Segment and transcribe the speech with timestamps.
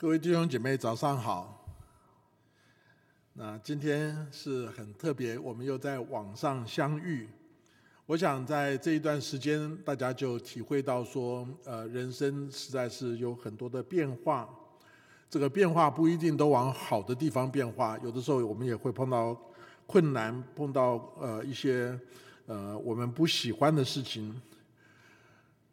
[0.00, 1.62] 各位弟兄姐妹，早上好。
[3.34, 7.28] 那今天是很特别，我们又在网上相遇。
[8.06, 14.48] 我想在这一段时间，大家就体会到说，呃，人生实在是有很多的变化。
[15.28, 19.38] 这个变化不一定都往好的地方变化，有的时候我们也会碰到
[19.84, 21.94] 困难，碰到呃一些
[22.46, 24.40] 呃我们不喜欢的事情。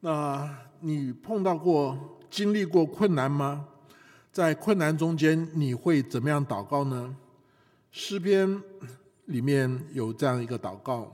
[0.02, 3.66] 那你碰到过、经历过困难吗？
[4.38, 7.16] 在困难中间，你会怎么样祷告呢？
[7.92, 8.62] 诗篇
[9.26, 11.12] 里面有这样一个祷告：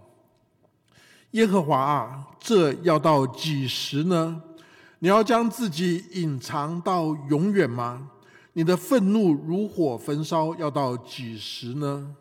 [1.32, 4.44] 耶和华啊，这要到几时呢？
[5.00, 8.12] 你要将自己隐藏到永远吗？
[8.52, 12.14] 你的愤怒如火焚烧，要到几时呢？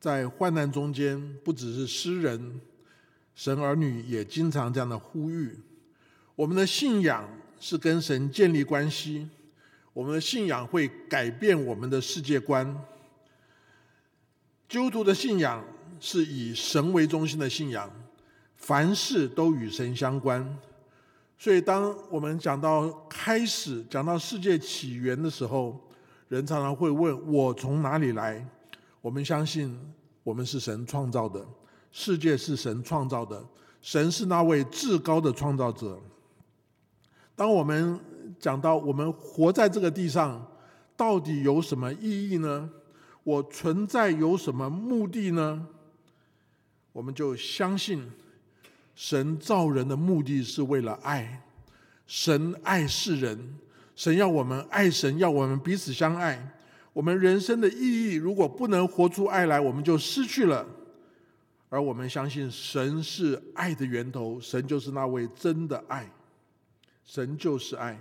[0.00, 2.60] 在患难中间，不只是诗人，
[3.36, 5.56] 神儿女也经常这样的呼吁：
[6.34, 7.24] 我们的信仰
[7.60, 9.28] 是跟神建立关系。
[9.96, 12.66] 我们的信仰会改变我们的世界观。
[14.68, 15.64] 基督徒的信仰
[15.98, 17.90] 是以神为中心的信仰，
[18.56, 20.46] 凡事都与神相关。
[21.38, 25.80] 所以，当我们讲到开始，讲到世界起源的时候，
[26.28, 28.46] 人常常会问我从哪里来？
[29.00, 29.80] 我们相信
[30.22, 31.42] 我们是神创造的，
[31.90, 33.42] 世界是神创造的，
[33.80, 35.98] 神是那位至高的创造者。
[37.34, 37.98] 当我们
[38.38, 40.46] 讲到我们活在这个地上，
[40.96, 42.70] 到底有什么意义呢？
[43.24, 45.66] 我存在有什么目的呢？
[46.92, 48.08] 我们就相信
[48.94, 51.42] 神造人的目的是为了爱，
[52.06, 53.58] 神爱世人，
[53.94, 56.52] 神要我们爱神，要我们彼此相爱。
[56.92, 60.66] 我们人生的意义，如果不能活出爱来，我们就失去了。
[61.68, 66.08] 而我们相信神是爱的源头，神就是那位真的爱，
[67.04, 68.00] 神就是爱。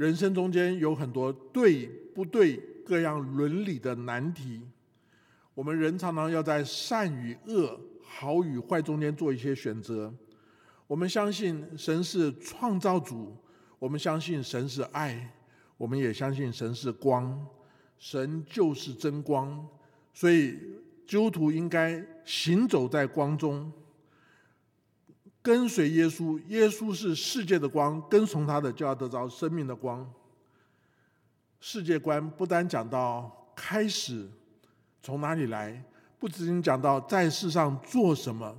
[0.00, 1.84] 人生中间有很多对
[2.14, 4.62] 不对、各样伦理的难题，
[5.52, 10.10] 我们人常常要在善与恶、好与坏中间做一些选择。
[10.86, 13.36] 我们相信神是创造主，
[13.78, 15.30] 我们相信神是爱，
[15.76, 17.46] 我们也相信神是光，
[17.98, 19.68] 神就是真光，
[20.14, 20.52] 所以
[21.06, 23.70] 基督徒应该行走在光中。
[25.42, 30.08] 跟随耶稣，耶稣是世界的光，跟从他的就要得着生命的光。
[31.60, 34.28] 世界观不单讲到开始
[35.02, 35.82] 从哪里来，
[36.18, 38.56] 不仅仅讲到在世上做什么，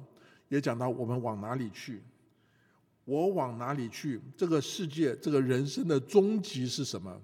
[0.49, 2.01] 也讲到我们往哪里去。
[3.05, 4.21] 我往哪里去？
[4.37, 7.21] 这个世界，这个人生的终极是什么？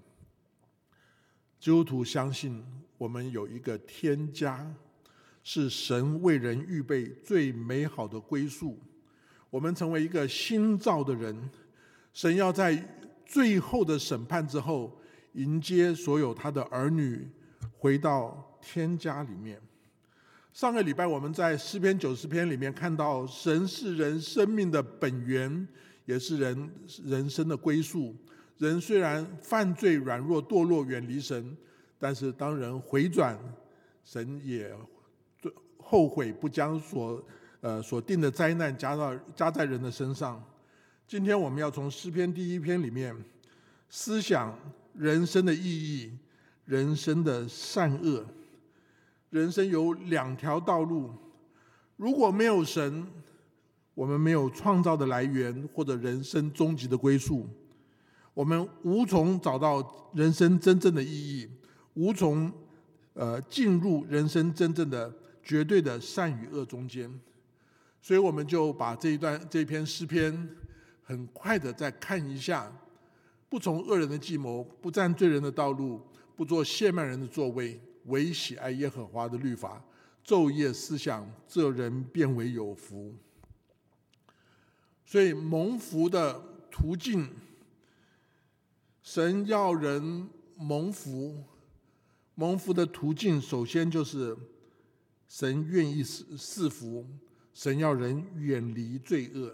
[1.60, 2.64] 基督徒相信
[2.98, 4.72] 我们有一个天家，
[5.44, 8.80] 是神为人预备最美好的归宿。
[9.58, 11.36] 我们成为一个新造的人，
[12.14, 12.80] 神要在
[13.26, 14.96] 最后的审判之后，
[15.34, 17.28] 迎接所有他的儿女
[17.76, 19.60] 回到天家里面。
[20.54, 25.68] 上个礼拜我们在诗篇九十篇里面看到，神是人生命的本源，
[26.06, 26.70] 也是人
[27.04, 28.16] 人生的归宿。
[28.60, 31.58] 人虽然犯罪、软弱、堕落、远离神，
[31.98, 33.36] 但是当人回转，
[34.04, 34.72] 神也
[35.80, 37.20] 后悔不将所。
[37.62, 40.44] 呃，所定的灾难加到加在人的身上。
[41.08, 43.16] 今天我们要从诗篇第一篇里面
[43.90, 44.58] 思想
[44.94, 46.12] 人生的意义、
[46.66, 48.26] 人生的善恶。
[49.30, 51.12] 人生有两条道路，
[51.98, 53.06] 如果没有神，
[53.94, 57.46] 我们没有创造的来源或者人生终极的归宿，
[58.34, 61.50] 我们无从找到人生真正的意义，
[61.96, 62.50] 无从
[63.14, 65.14] 呃进入人生真正的
[65.44, 67.12] 绝对的善与恶中间。
[68.08, 70.50] 所以我们就把这一段这篇诗篇
[71.04, 72.72] 很快的再看一下：
[73.50, 76.02] 不从恶人的计谋，不占罪人的道路，
[76.34, 79.84] 不做亵慢人的座位，唯喜爱耶和华的律法，
[80.26, 83.14] 昼夜思想，这人变为有福。
[85.06, 87.30] 所以蒙福的途径，
[89.04, 91.44] 神要人蒙福，
[92.36, 94.34] 蒙福的途径首先就是
[95.28, 97.06] 神愿意赐赐福。
[97.58, 99.52] 神要人远离罪恶，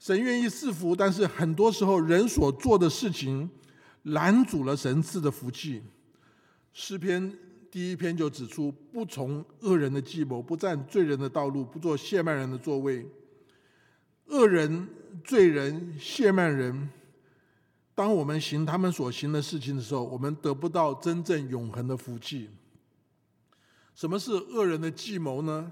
[0.00, 3.48] 神愿意赐福，但是很多时候人所做的事情
[4.02, 5.80] 拦阻了神赐的福气。
[6.72, 7.32] 诗篇
[7.70, 13.06] 第一篇就指出：不从恶人的计谋，不占罪人的道路，不做亵慢人的座位。
[14.26, 14.88] 恶人、
[15.22, 16.90] 罪人、亵慢人，
[17.94, 22.50] 当我们行他们所行的事情的时候，我们得不到真正永恒的福气。
[23.94, 25.70] 什么是恶人的计谋呢？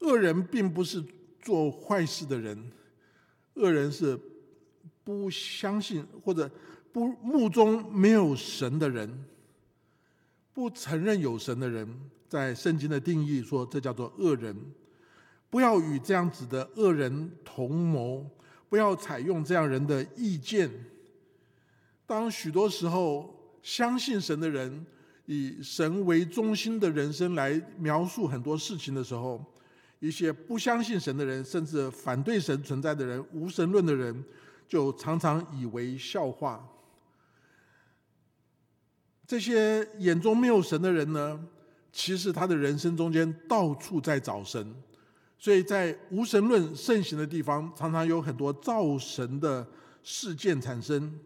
[0.00, 1.02] 恶人并不是
[1.40, 2.70] 做坏事的人，
[3.54, 4.18] 恶人是
[5.02, 6.50] 不相信或者
[6.92, 9.24] 不目中没有神的人，
[10.52, 11.88] 不承认有神的人，
[12.28, 14.56] 在圣经的定义说，这叫做恶人。
[15.50, 18.28] 不要与这样子的恶人同谋，
[18.68, 20.68] 不要采用这样人的意见。
[22.06, 23.32] 当许多时候，
[23.62, 24.84] 相信神的人
[25.26, 29.44] 以神为中心的人生来描述很多事情的时候，
[30.06, 34.22] 一些不相信神的人，甚至反对神存在的人、无神论的人，
[34.68, 36.62] 就常常以为笑话。
[39.26, 41.42] 这些眼中没有神的人呢，
[41.90, 44.74] 其实他的人生中间到处在找神，
[45.38, 49.66] 所以在无神论盛行的地方，常常有很多造神的
[50.02, 51.18] 事件产生。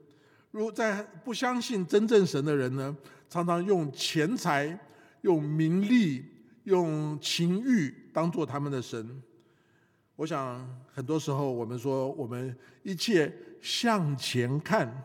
[0.53, 2.97] 如在不相信真正神的人呢，
[3.29, 4.79] 常常用钱财、
[5.23, 6.25] 用名利、
[6.69, 9.23] 用情欲当做他们的神。
[10.17, 15.05] 我想很多时候我们说，我们一切向前看。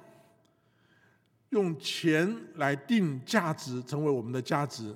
[1.50, 4.92] 用钱来定价值，成为我们的价值。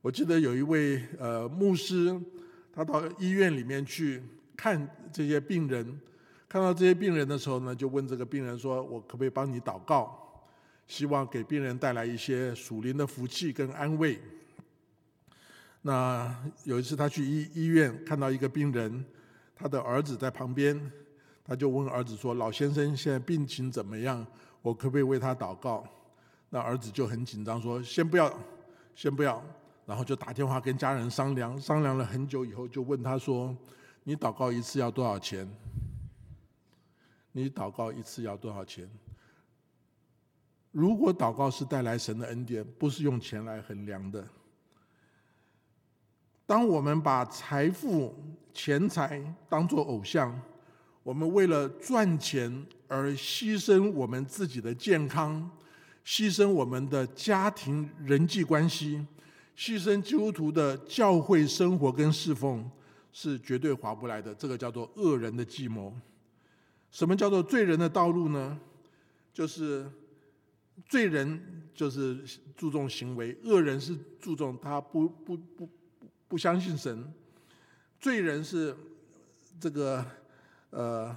[0.00, 2.18] 我记得有一位呃牧师，
[2.72, 4.22] 他到医院里面去
[4.56, 6.00] 看这些病人，
[6.48, 10.18] 看到这些病人的时候呢，就问这个病人说：“我可不可以帮你祷告？
[10.88, 14.18] 希望给病人带来一些属灵的福气跟安慰。”
[15.86, 16.34] 那
[16.64, 19.04] 有一次他去医医院看到一个病人，
[19.54, 20.80] 他的儿子在旁边，
[21.44, 24.26] 他就问儿子说：“老先生现在病情怎么样？”
[24.62, 25.86] 我可不可以为他祷告？
[26.48, 28.34] 那儿子就很紧张，说：“先不要，
[28.94, 29.44] 先不要。”
[29.84, 33.54] 然后就打电话跟家人商量，商量了很久以后，就问他说
[34.04, 35.46] ：“你祷告一次要多少钱？
[37.32, 38.88] 你祷告一次要多少钱？
[40.70, 44.26] 如果祷告是带来神的恩典，不是用钱来衡量的。
[46.46, 48.14] 当我们把财富、
[48.52, 50.40] 钱财当作偶像，
[51.02, 55.50] 我们为了赚钱。”而牺牲我们自己的健康，
[56.04, 59.04] 牺牲我们的家庭人际关系，
[59.56, 62.70] 牺牲基督徒的教会生活跟侍奉，
[63.10, 64.32] 是绝对划不来的。
[64.32, 65.92] 这个叫做恶人的计谋。
[66.92, 68.56] 什么叫做罪人的道路呢？
[69.32, 69.90] 就是
[70.86, 72.22] 罪人就是
[72.54, 75.68] 注重行为，恶人是注重他不不不
[76.34, 77.14] 不相信神。
[78.00, 78.76] 罪人是
[79.60, 80.04] 这个
[80.70, 81.16] 呃。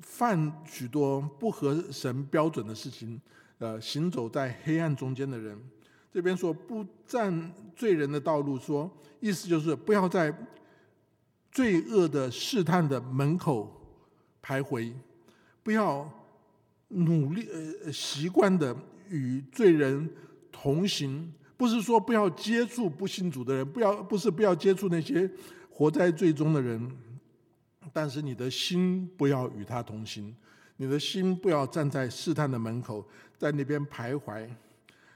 [0.00, 3.20] 犯许多不合神标准的事情，
[3.58, 5.58] 呃，行走在黑暗中间的人，
[6.12, 10.32] 这边说不占罪人的道路，说意思就是不要在
[11.50, 13.72] 罪恶的试探的门口
[14.42, 14.92] 徘徊，
[15.62, 16.08] 不要
[16.88, 17.48] 努力
[17.84, 18.76] 呃习惯的
[19.08, 20.08] 与罪人
[20.52, 25.30] 同行，不是说不要接触不信主的人，不要不是不要接触那些
[25.70, 26.90] 活在罪中的人。
[27.92, 30.34] 但是你的心不要与他同行，
[30.78, 33.04] 你的心不要站在试探的门口，
[33.36, 34.48] 在那边徘徊。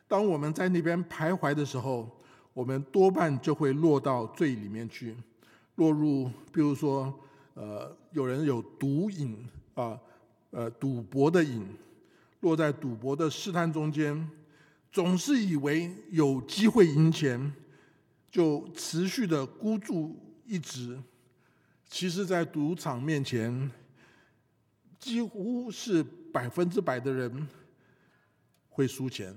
[0.07, 2.09] 当我们在那边徘徊的时候，
[2.53, 5.17] 我们多半就会落到罪里面去，
[5.77, 7.13] 落入，比如说，
[7.55, 9.37] 呃，有人有毒瘾
[9.75, 9.99] 啊，
[10.51, 11.67] 呃，赌博的瘾，
[12.41, 14.31] 落在赌博的试探中间，
[14.91, 17.53] 总是以为有机会赢钱，
[18.31, 20.99] 就持续的孤注一掷。
[21.89, 23.71] 其实，在赌场面前，
[24.99, 26.03] 几乎是
[26.33, 27.49] 百分之百的人
[28.69, 29.35] 会输钱。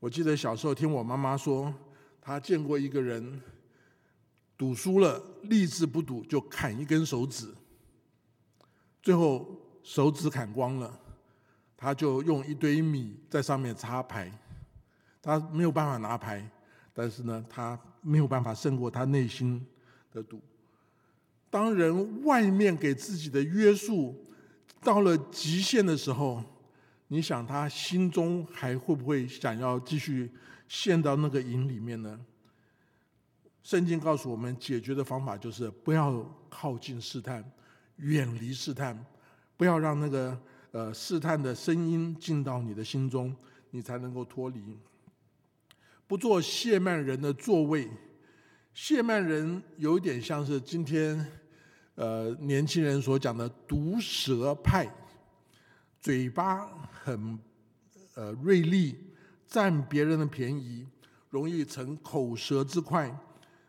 [0.00, 1.74] 我记得小时候听我妈妈说，
[2.20, 3.40] 她见过一个人
[4.56, 7.54] 赌输了，立志不赌，就砍一根手指，
[9.02, 10.98] 最后手指砍光了，
[11.84, 14.32] 他就用一堆米在上面插牌，
[15.20, 16.42] 他没有办法拿牌，
[16.94, 19.62] 但是呢，他没有办法胜过他内心
[20.10, 20.40] 的赌。
[21.50, 24.24] 当人外面给自己的约束
[24.80, 26.42] 到了极限的时候，
[27.08, 30.32] 你想他心中还会不会想要继续
[30.66, 32.18] 陷到那个瘾里面呢？
[33.62, 37.44] 圣经告诉我们，解决的方法就是不要靠近试探，
[37.96, 39.04] 远离试探，
[39.58, 40.40] 不要让那个
[40.74, 43.32] 呃试探的声音进到你的心中，
[43.70, 44.76] 你才能够脱离。
[46.08, 47.88] 不做谢曼人的座位，
[48.72, 51.24] 谢曼人有点像是今天。
[51.96, 54.92] 呃，年轻人所讲的毒舌派，
[56.00, 57.38] 嘴巴很
[58.14, 58.98] 呃锐利，
[59.46, 60.84] 占别人的便宜，
[61.30, 63.16] 容易成口舌之快。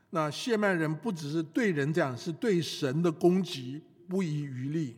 [0.09, 4.97] 那谢曼人不只是对人这样，是对神的攻击不遗余力。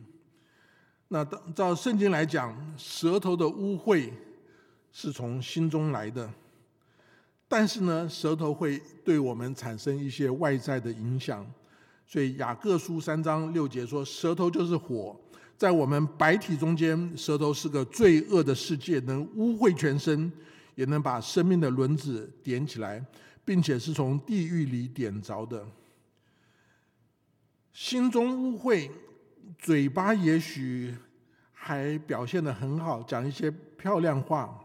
[1.08, 1.24] 那
[1.54, 4.10] 照圣经来讲，舌头的污秽
[4.92, 6.30] 是从心中来的，
[7.48, 11.46] 但是呢，舌头会对我们产生一些外在的影响。
[12.06, 15.14] 所以雅各书三章六节说：“舌头就是火，
[15.56, 20.30] 在我们白体中间，舌头是个罪恶的世界，能污秽全身，
[20.74, 23.04] 也能把生命的轮子点起来，
[23.44, 25.66] 并且是从地狱里点着的。
[27.72, 28.90] 心中污秽，
[29.56, 30.94] 嘴巴也许
[31.52, 34.58] 还表现的很好，讲一些漂亮话。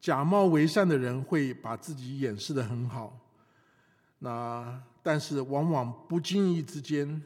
[0.00, 3.18] 假冒为善的人会把自己掩饰的很好，
[4.20, 7.22] 那但是往往不经意之间。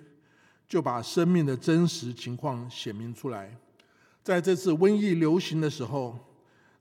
[0.70, 3.52] 就把生命的真实情况显明出来。
[4.22, 6.16] 在这次瘟疫流行的时候，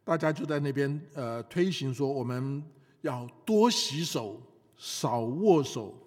[0.04, 2.64] 大家就在那边呃推行说，我们
[3.02, 4.40] 要多洗手，
[4.78, 5.98] 少握手。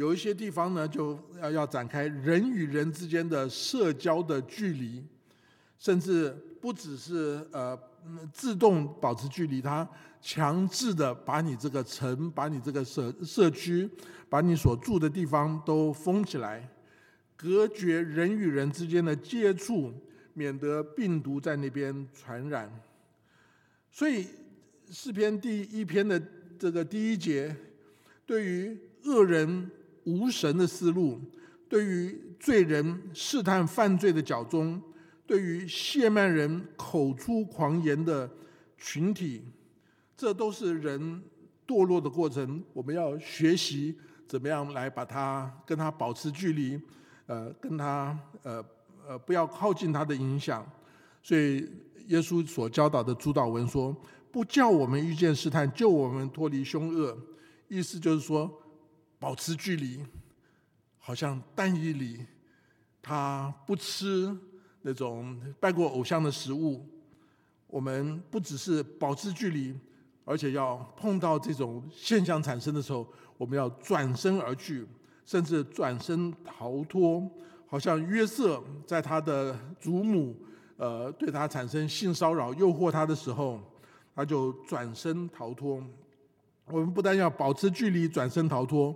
[0.00, 5.04] 有一些地方呢，就要要展开人与人之间的社交的距离，
[5.78, 7.78] 甚至不只是呃
[8.32, 9.86] 自动保持距离，它
[10.22, 13.86] 强制的把你这个城、把你这个社社区、
[14.30, 16.66] 把你所住的地方都封起来。
[17.36, 19.92] 隔绝人与人之间的接触，
[20.32, 22.72] 免得病毒在那边传染。
[23.90, 24.26] 所以
[24.90, 26.18] 诗篇第一篇的
[26.58, 27.54] 这个第一节，
[28.24, 29.70] 对于恶人
[30.04, 31.20] 无神的思路，
[31.68, 34.80] 对于罪人试探犯罪的脚踪，
[35.26, 38.30] 对于亵慢人口出狂言的
[38.78, 39.42] 群体，
[40.16, 41.22] 这都是人
[41.66, 42.62] 堕落的过程。
[42.72, 46.80] 我们要学习怎么样来把它跟他保持距离。
[47.26, 48.64] 呃，跟他呃
[49.06, 50.68] 呃不要靠近他的影响，
[51.22, 51.58] 所以
[52.08, 53.96] 耶稣所教导的主导文说
[54.32, 57.16] ：“不叫我们遇见试探，救我们脱离凶恶。”
[57.70, 58.59] 意思就是说，
[59.20, 60.04] 保持距离，
[60.98, 62.26] 好像但以里
[63.00, 64.36] 他不吃
[64.82, 66.84] 那种拜过偶像的食物。
[67.68, 69.78] 我们不只是保持距离，
[70.24, 73.06] 而且要碰到这种现象产生的时候，
[73.38, 74.84] 我们要转身而去。
[75.26, 77.30] 甚至转身逃脱，
[77.68, 80.34] 好像约瑟在他的祖母
[80.76, 83.60] 呃对他产生性骚扰、诱惑他的时候，
[84.12, 85.80] 他就转身逃脱。
[86.70, 88.94] 我们不但要保持距离，转身逃脱，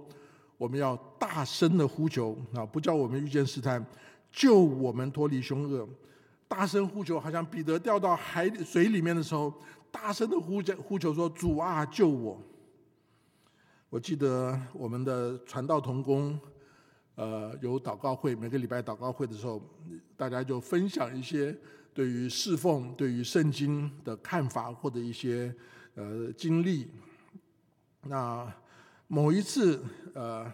[0.56, 2.64] 我们要大声的呼求啊！
[2.64, 3.84] 不叫我们遇见试探，
[4.30, 5.88] 救我们脱离凶恶。
[6.46, 9.52] 大声呼求，好像彼得掉到海水里面的时候，
[9.90, 12.40] 大声的呼叫呼求说：“主啊，救我！”
[13.90, 16.38] 我记得我们的传道同工，
[17.16, 19.60] 呃，有祷告会，每个礼拜祷告会的时候，
[20.16, 21.56] 大家就分享一些
[21.92, 25.52] 对于侍奉、对于圣经的看法或者一些
[25.96, 26.88] 呃经历。
[28.06, 28.52] 那
[29.06, 29.82] 某一次，
[30.12, 30.52] 呃，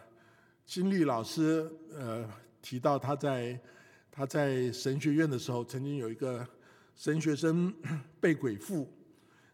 [0.65, 2.25] 金丽老师呃
[2.63, 3.61] 提到他在
[4.11, 6.47] 他在神学院的时候，曾经有一个
[6.95, 7.75] 神学生
[8.21, 8.89] 被鬼附，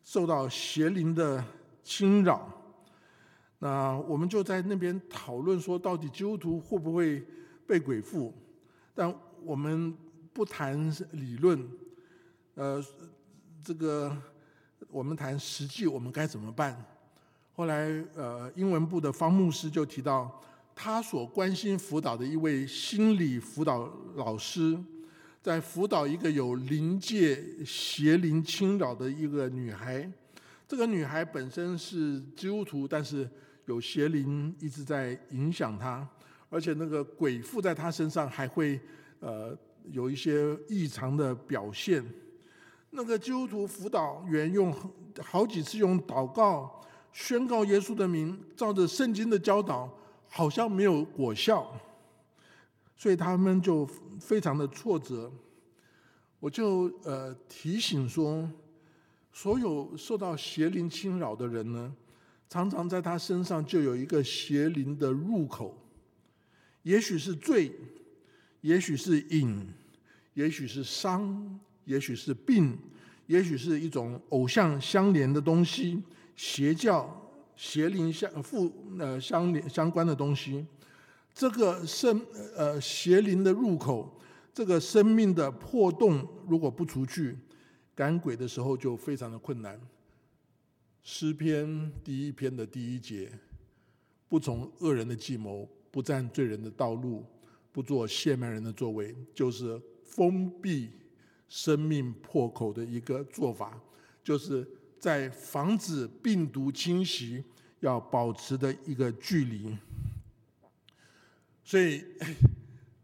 [0.03, 1.43] 受到邪灵的
[1.83, 2.53] 侵扰。
[3.59, 7.25] 那我们就在那边讨论说，到底基督徒会不会
[7.67, 8.35] 被鬼附？
[8.95, 9.97] 但我们
[10.35, 11.67] 不谈理论，
[12.57, 12.85] 呃，
[13.65, 14.15] 这个
[14.89, 16.85] 我们谈实际，我们该怎么办？
[17.57, 20.31] 后来，呃，英文部的方牧师就提到，
[20.75, 24.79] 他所关心辅导的一位心理辅导老师，
[25.43, 30.07] 在辅导一个有灵界邪灵侵扰的一个女孩。
[30.69, 33.27] 这个女孩本身是基督徒，但是
[33.65, 36.07] 有邪灵一直在影响她，
[36.51, 38.79] 而且那个鬼附在她身上，还会
[39.21, 39.57] 呃
[39.93, 42.05] 有一些异常的表现。
[42.91, 44.71] 那个基督徒辅导员用
[45.23, 46.83] 好几次用祷告
[47.17, 49.91] 宣告耶稣的名，照着圣经的教导，
[50.29, 51.67] 好像没有果效，
[52.95, 53.89] 所以他们就
[54.21, 55.33] 非常的挫折。
[56.39, 58.47] 我就呃提醒说。
[59.33, 61.95] 所有受到邪灵侵扰的人呢，
[62.49, 65.77] 常常在他身上就有一个邪灵的入口，
[66.85, 67.71] 也许是罪，
[68.63, 69.69] 也许是瘾，
[70.33, 72.79] 也许是伤，也许是病，
[73.27, 76.03] 也许是一种偶像相连的东西，
[76.37, 80.65] 邪教、邪灵相附呃相连相关的东西。
[81.35, 82.25] 这个生
[82.57, 84.21] 呃邪灵的入口，
[84.55, 87.37] 这个生命的破洞，如果不除去。
[87.95, 89.81] 赶鬼的时候就非常的困难。
[91.03, 93.33] 诗篇第一篇的第一节，
[94.29, 97.25] 不从恶人的计谋，不占罪人的道路，
[97.73, 100.91] 不做亵慢人的作为，就是封闭
[101.49, 103.81] 生命破口的一个做法，
[104.23, 107.45] 就是在防止病毒侵袭
[107.81, 109.77] 要保持的一个距离。
[111.65, 112.05] 所以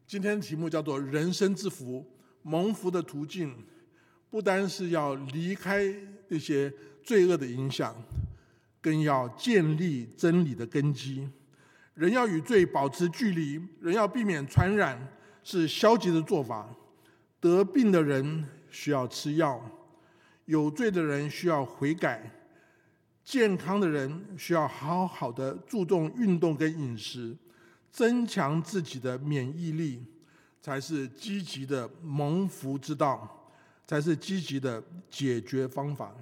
[0.07, 2.07] 今天的题目叫做“人生之福，
[2.43, 3.55] 蒙福的途径”。
[4.31, 5.95] 不单是要离开
[6.29, 6.73] 那些
[7.03, 7.95] 罪恶的影响，
[8.81, 11.29] 更要建立真理的根基。
[11.93, 15.07] 人要与罪保持距离，人要避免传染，
[15.45, 16.75] 是消极的做法。
[17.41, 19.63] 得病的人需要吃药，
[20.53, 22.31] 有罪的人需要悔改，
[23.25, 27.35] 健康的人需要好好的注重运动跟饮食，
[27.91, 30.05] 增强自己的免疫力，
[30.61, 33.51] 才是积极的蒙福之道，
[33.87, 36.15] 才是积极的解决方法。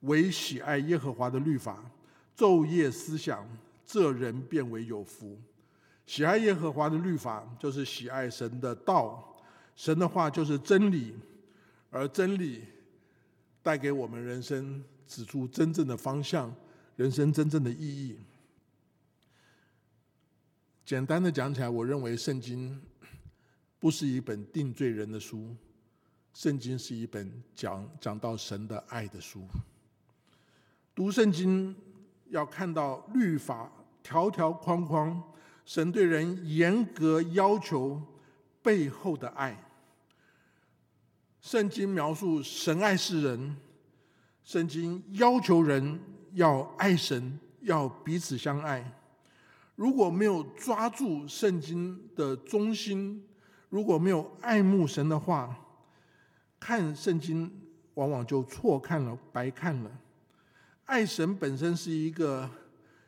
[0.00, 1.88] 唯喜爱耶和华的律法，
[2.36, 3.48] 昼夜思想，
[3.86, 5.38] 这人变为有福。
[6.04, 9.36] 喜爱耶和华的律法，就是喜爱神的道，
[9.76, 11.14] 神的话就是真理，
[11.90, 12.64] 而真理
[13.62, 16.54] 带给我们人生指出真正的方向，
[16.96, 18.18] 人生真正的意义。
[20.84, 22.80] 简单的讲起来，我认为圣经
[23.78, 25.54] 不是一本定罪人的书，
[26.34, 29.46] 圣经是一本讲讲到神的爱的书。
[30.94, 31.74] 读圣经
[32.30, 33.70] 要看到律法
[34.02, 35.22] 条条框框，
[35.64, 38.02] 神对人严格要求
[38.60, 39.56] 背后的爱。
[41.42, 43.56] 圣经描述神爱世人，
[44.44, 45.98] 圣经要求人
[46.34, 48.96] 要爱神，要彼此相爱。
[49.74, 53.26] 如果没有抓住圣经的中心，
[53.68, 55.58] 如果没有爱慕神的话，
[56.60, 57.52] 看圣经
[57.94, 59.90] 往往就错看了，白看了。
[60.84, 62.48] 爱神本身是一个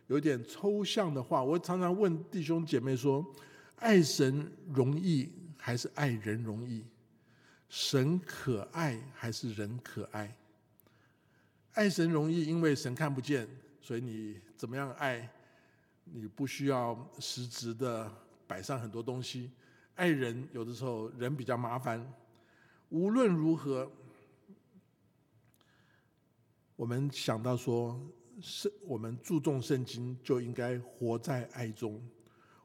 [0.08, 3.24] 有点抽象的话，我常常问弟兄姐妹说：
[3.76, 6.84] 爱神容易还是爱人容易？
[7.74, 10.32] 神可爱还是人可爱？
[11.72, 13.48] 爱神容易，因为神看不见，
[13.80, 15.28] 所以你怎么样爱，
[16.04, 18.08] 你不需要实质的
[18.46, 19.50] 摆上很多东西。
[19.96, 22.00] 爱人有的时候人比较麻烦，
[22.90, 23.90] 无论如何。
[26.76, 28.00] 我们想到说，
[28.40, 32.00] 圣我们注重圣经，就应该活在爱中。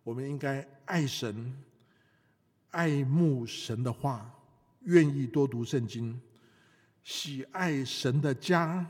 [0.03, 1.51] 我们应该爱神，
[2.69, 4.31] 爱慕神的话，
[4.89, 6.19] 愿意多读圣经，
[7.03, 8.83] 喜爱神的家，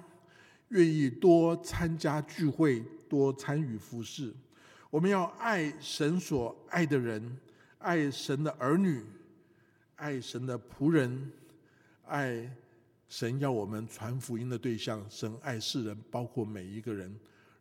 [0.70, 4.34] 愿意多参加聚会，多参与服饰。
[4.90, 7.38] 我们要爱神所爱的人，
[7.80, 9.04] 爱神的儿女，
[9.98, 11.32] 爱神的仆人，
[12.06, 12.50] 爱。
[13.10, 17.14] 神要我们传福音的对象，神爱世人，包括每一个人，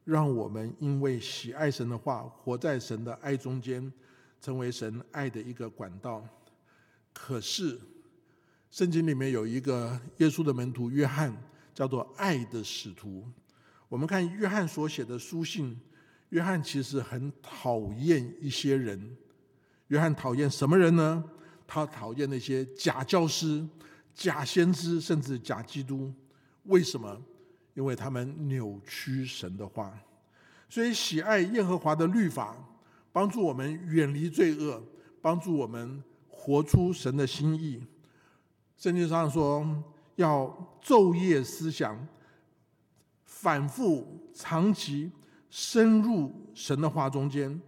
[0.05, 3.91] 让我们因为喜爱神的话，活在神的爱中间，
[4.43, 6.23] 成为神爱的一个管道。
[7.15, 7.81] 可是，
[8.71, 11.35] 圣经里面有一个耶稣的门徒约翰，
[11.75, 13.27] 叫做爱的使徒。
[13.89, 15.79] 我们看约翰所写的书信，
[16.29, 19.17] 约翰其实很讨厌一些人。
[19.89, 21.25] 约翰讨厌什么人呢？
[21.67, 23.67] 他讨厌那些假教师。
[24.15, 26.13] 假先知甚至假基督，
[26.65, 27.23] 为什么？
[27.75, 29.97] 因为他们扭曲神的话。
[30.69, 32.57] 所以喜爱耶和华的律法，
[33.13, 34.83] 帮助我们远离罪恶，
[35.23, 37.81] 帮助我们活出神的心意。
[38.79, 39.67] 圣经上说，
[40.15, 40.47] 要
[40.81, 41.99] 昼夜思想，
[43.25, 45.11] 反复长期
[45.51, 47.61] 深入神的话中间，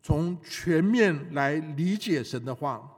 [0.00, 2.88] 从全面来理解神的话。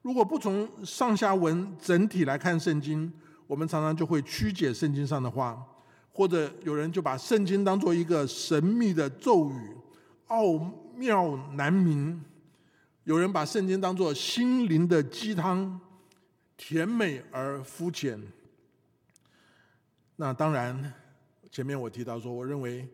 [0.00, 3.12] 如果不从上下文整体来看圣经，
[3.46, 5.62] 我们常常就会曲解圣经上的话，
[6.10, 9.76] 或者有人就把圣经当做一个神秘的咒语，
[10.28, 10.58] 奥
[10.96, 12.18] 妙难明；
[13.04, 15.78] 有人把圣经当作心灵的鸡汤，
[16.62, 18.22] 甜美而肤浅。
[20.16, 20.92] 那当然，
[21.50, 22.86] 前面我提到说，我认为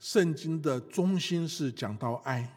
[0.00, 2.52] 圣经的中心是讲到爱，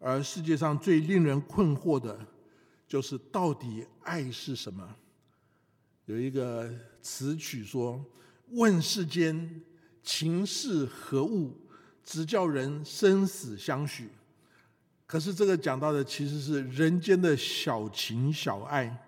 [0.00, 2.18] 而世界上最令人困惑的。
[2.88, 4.96] 就是到底爱是什么？
[6.06, 6.68] 有一个
[7.00, 8.04] 词曲说
[8.50, 9.62] ：“问世间
[10.02, 11.56] 情是何物，
[12.02, 14.10] 直叫人生死相许。”
[15.06, 19.06] 可是这个讲到的其实是人间的小情小爱。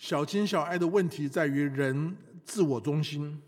[0.00, 3.38] 小情小爱的问题在于人自我中心，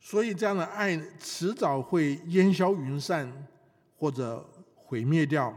[0.00, 3.46] 所以这样的爱迟早会烟消云散，
[3.96, 5.56] 或者毁灭掉。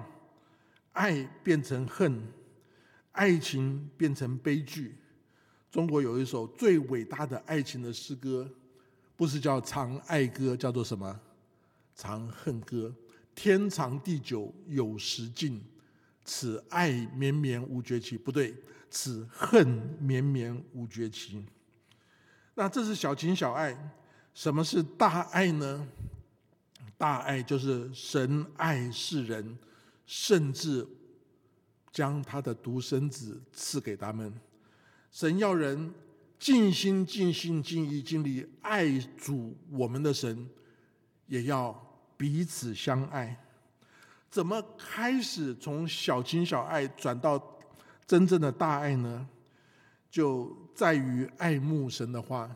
[0.91, 2.21] 爱变成恨，
[3.13, 4.95] 爱情变成悲剧。
[5.71, 8.47] 中国有一首最伟大的爱情的诗歌，
[9.15, 11.19] 不是叫《长爱歌》，叫做什么？
[11.99, 12.95] 《长恨歌》。
[13.33, 15.59] 天长地久有时尽，
[16.23, 18.15] 此爱绵绵无绝期。
[18.15, 18.55] 不对，
[18.95, 19.67] 此恨
[19.99, 21.45] 绵绵无绝期。
[22.53, 23.77] 那这是小情小爱，
[24.33, 25.85] 什么是大爱呢？
[26.97, 29.57] 大爱就是神爱世人。
[30.07, 30.87] 甚至
[31.91, 34.31] 将他的独生子赐给他们。
[35.11, 35.91] 神要人
[36.37, 40.47] 尽心、尽心、尽意、尽力爱主我们的神，
[41.25, 41.73] 也要
[42.15, 43.43] 彼此相爱。
[44.29, 47.54] 怎么开始从小情小爱转到
[48.07, 49.27] 真正的大爱呢？
[50.09, 52.55] 就在于爱慕神的话。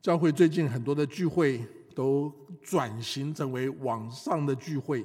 [0.00, 1.62] 教会最近很多的聚会
[1.94, 5.04] 都转型成为网上的聚会。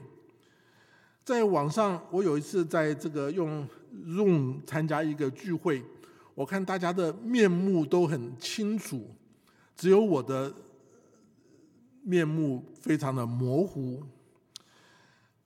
[1.25, 3.67] 在网上，我有一次在这个用
[4.05, 5.83] Zoom 参加一个聚会，
[6.33, 9.09] 我看大家的面目都很清楚，
[9.75, 10.53] 只有我的
[12.03, 14.01] 面目非常的模糊。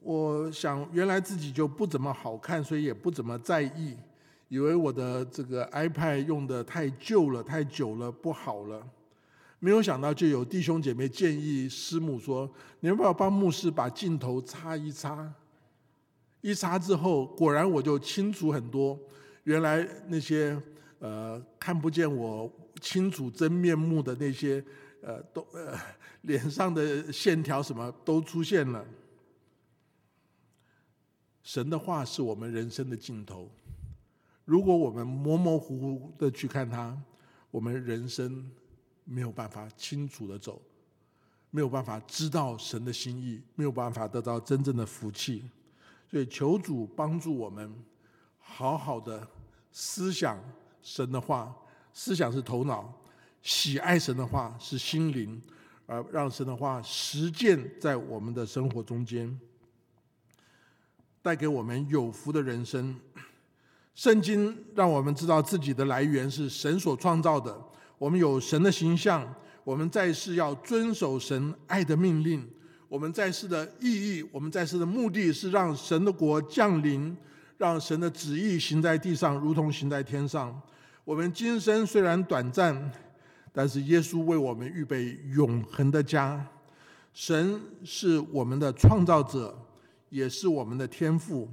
[0.01, 3.97] 我想原来自己就不怎么好看，所以也不怎么在意，
[4.49, 8.85] 以为我的这个 iPad 用的太旧了、太久了不好了。
[9.59, 12.49] 没有想到，就有弟兄姐妹建议师母说
[12.81, 15.31] ：“你要不要帮牧师把镜头擦一擦？”
[16.41, 18.97] 一擦之后，果然我就清楚很多。
[19.43, 20.57] 原来那些
[20.99, 24.63] 呃看不见我清楚真面目的那些
[25.01, 25.77] 呃都呃
[26.21, 28.85] 脸上的线条什么都出现了。
[31.43, 33.49] 神的话是我们人生的尽头。
[34.49, 36.97] 如果我们模模糊糊的去看它，
[37.51, 38.49] 我们人生。
[39.12, 40.62] 没有办法清楚的走，
[41.49, 45.49] 没有办法知道神的心意，没有办法得到真正的福气，
[46.07, 47.73] 所以求主帮助我们，
[48.38, 49.27] 好好的
[49.71, 50.39] 思想
[50.83, 51.51] 神的话，
[51.91, 52.93] 思想是头脑，
[53.41, 55.41] 喜爱神的话是心灵，
[55.88, 59.39] 而让神的话实践在我们的生活中间，
[61.23, 62.95] 带给我们有福的人生。
[63.99, 67.53] 圣经让我们知道自己的来源是神所创造的。
[67.97, 69.27] 我们有神的形象，
[69.65, 72.49] 我们在世要遵守神爱的命令。
[72.88, 77.13] 我们在世的意义，我们在世的目的是让神的国降临，
[77.57, 80.57] 让神的旨意行在地上，如同行在天上。
[81.03, 82.89] 我们今生虽然短暂，
[83.51, 86.41] 但是耶稣为我们预备永恒的家。
[87.12, 89.53] 神是我们的创造者，
[90.07, 91.49] 也是我们的天父。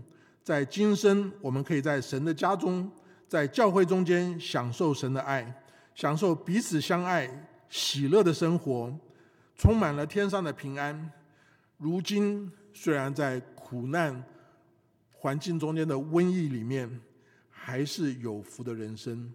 [0.46, 2.88] 在今生，我们可以在神的家中，
[3.26, 5.44] 在教会中间享受神的爱。
[5.96, 7.28] 享受彼此相爱、
[7.68, 8.96] 喜乐的生活，
[9.56, 11.10] 充满了天上的平安。
[11.78, 14.22] 如今虽然在苦难
[15.10, 16.88] 环境中间的瘟疫里面，
[17.50, 19.34] 还是有福的人生。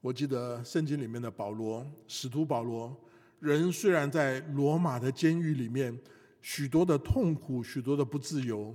[0.00, 2.96] 我记得圣经里面的保罗，使徒保罗，
[3.40, 5.98] 人虽然在罗马的监狱里面，
[6.40, 8.72] 许多的痛苦、许多的不自由，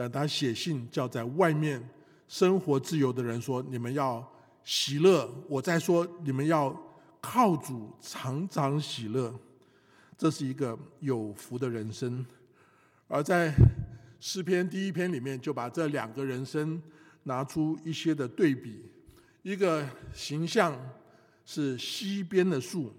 [0.00, 1.86] 但他写信叫在外面
[2.26, 4.26] 生活自由的人说：“你们要。”
[4.62, 6.70] 喜乐，我在说，你们要
[7.18, 9.34] 靠主常常喜乐，
[10.18, 12.24] 这是一个有福的人生。
[13.08, 13.52] 而在
[14.20, 16.80] 诗篇第一篇里面，就把这两个人生
[17.22, 18.84] 拿出一些的对比。
[19.42, 20.78] 一个形象
[21.46, 22.92] 是溪边的树，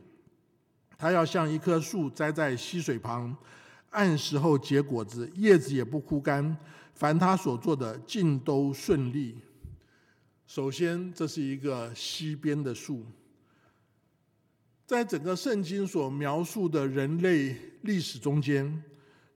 [0.97, 3.33] 它要像一棵树栽在溪水旁，
[3.91, 6.57] 按时候结果子，叶子也不枯干，
[6.93, 9.37] 凡他所做的尽都顺利。
[10.45, 13.05] 首先，这是一个西边的树。
[14.85, 18.83] 在整个圣经所描述的人类历史中间，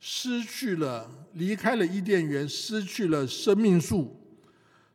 [0.01, 4.19] 失去了、离开了伊甸园，失去了生命树，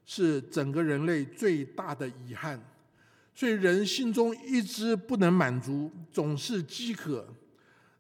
[0.05, 2.63] 是整个人类最大的遗憾。
[3.35, 7.27] 所以，人心中一直不能满足，总是饥渴。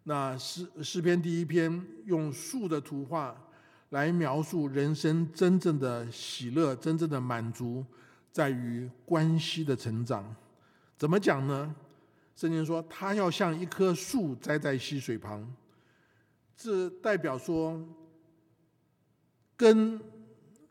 [0.04, 3.49] 那诗诗篇第一篇用树的图画
[3.90, 7.84] 来描述人生真正的喜乐、真正的满足。
[8.32, 10.24] 在于关系的成长，
[10.96, 11.74] 怎么讲呢？
[12.36, 15.52] 圣经说，他要像一棵树栽在溪水旁，
[16.56, 17.84] 这代表说，
[19.56, 20.00] 根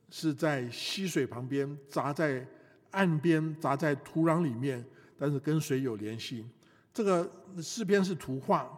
[0.10, 2.48] 是在溪水旁边，扎在
[2.92, 4.84] 岸边，扎在土壤里面，
[5.18, 6.46] 但是跟水有联系。
[6.94, 7.30] 这个
[7.62, 8.72] 诗篇是图画，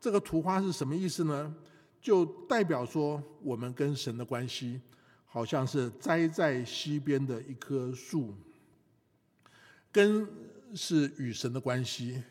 [0.00, 1.54] 这个图画是什么意思呢？
[2.04, 4.78] 就代表说，我们跟神的关系。
[5.26, 8.32] 好像是栽在溪边的一棵树，
[9.90, 10.28] 根
[10.76, 12.22] 是与神的关系。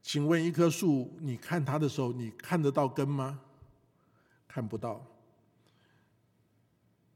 [0.00, 3.38] 请问一棵树，你看它的时候，你看得到根吗？
[4.48, 5.04] 看不到。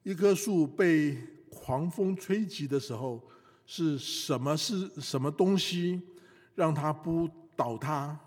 [0.02, 1.16] 一棵树被
[1.48, 3.26] 狂风吹击的时候，
[3.64, 6.02] 是什么是什么东西
[6.54, 8.20] 让它不倒塌？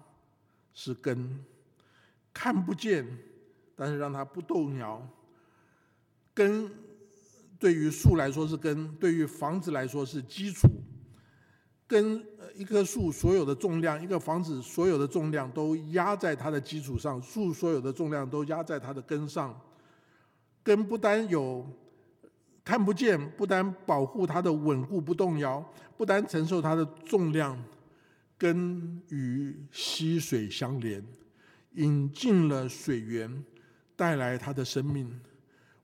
[0.73, 1.45] 是根，
[2.33, 3.05] 看不见，
[3.79, 5.01] 但是让它不动摇。
[6.33, 6.69] 根
[7.57, 10.67] 对于树来说是根，对于房子来说是基础。
[11.87, 12.21] 根
[12.55, 19.57] 一棵树所有的重量，一个房子所有的重量都压在它的基础上，树所有的重量都压在它的根上。
[20.61, 21.65] 根不单有
[22.63, 25.63] 看不见，不单保护它的稳固不动摇，
[25.97, 27.57] 不单承受它的重量，
[28.37, 31.03] 根与溪水相连，
[31.71, 33.43] 引进了水源，
[33.99, 35.11] 带来他的生命。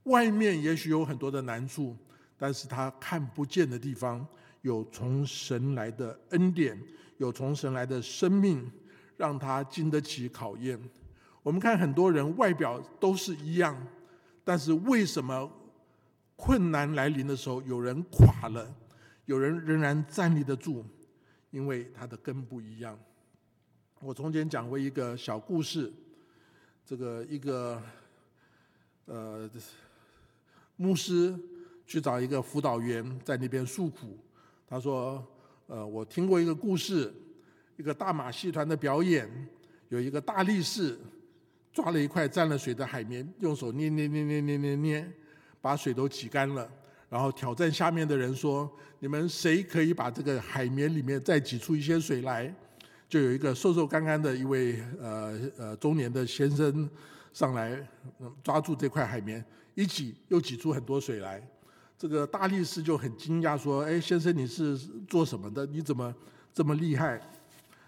[0.04, 1.94] 外面也许有很多的难处，
[2.38, 4.26] 但是他看不见的地方，
[4.62, 6.82] 有从神来的恩典，
[7.18, 8.72] 有从神来的生命，
[9.18, 10.80] 让他经得起考验。
[11.44, 13.76] 我们看很多人外表都是一样，
[14.46, 15.52] 但是为什么
[16.38, 18.74] 困难来临的时候，有人垮了，
[19.26, 20.86] 有人仍然站立得住？
[21.52, 22.98] 因为他的根不一样。
[24.00, 25.92] 我从前讲过一个小故事，
[26.86, 27.82] 这个一个
[29.06, 29.50] 呃
[30.76, 31.34] 牧师
[31.86, 34.18] 去找一个辅导员在那边诉苦，
[34.68, 35.26] 他说
[35.68, 37.14] ：“呃，我听过一个故事，
[37.78, 39.30] 一个大马戏团的表演，
[39.90, 40.98] 有一个大力士。”
[41.76, 45.12] 抓了一块沾了水的海绵，用手捏捏捏捏捏捏捏，
[45.60, 46.72] 把水都挤干了。
[47.10, 52.56] 然后挑战下面的人说：“你们谁可以把这个海绵里面再挤出一些水来？”
[53.10, 56.90] 就有一个瘦瘦干干的一位呃呃中年的先生
[57.36, 57.86] 上来，
[58.42, 59.44] 抓住这块海绵
[59.74, 61.46] 一挤，又挤出很多水来。
[61.98, 65.66] 这个大力士就很惊讶说：“哎，先生你是做什么的？
[65.66, 66.16] 你怎么
[66.54, 67.22] 这么厉害？”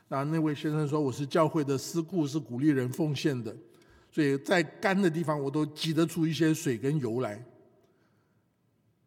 [0.09, 3.55] 那那位先生说：“我是教会的司库，是鼓励人奉献的。”
[4.11, 7.41] 所以在干的地方，我都挤得出一些水跟油来。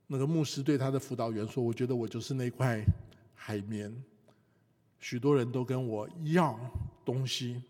[0.07, 2.83] 那个牧师对他的辅导员说：“我觉得我就是那块
[3.35, 3.95] 海绵，
[5.01, 6.59] 许多人都跟我要
[7.05, 7.63] 东西，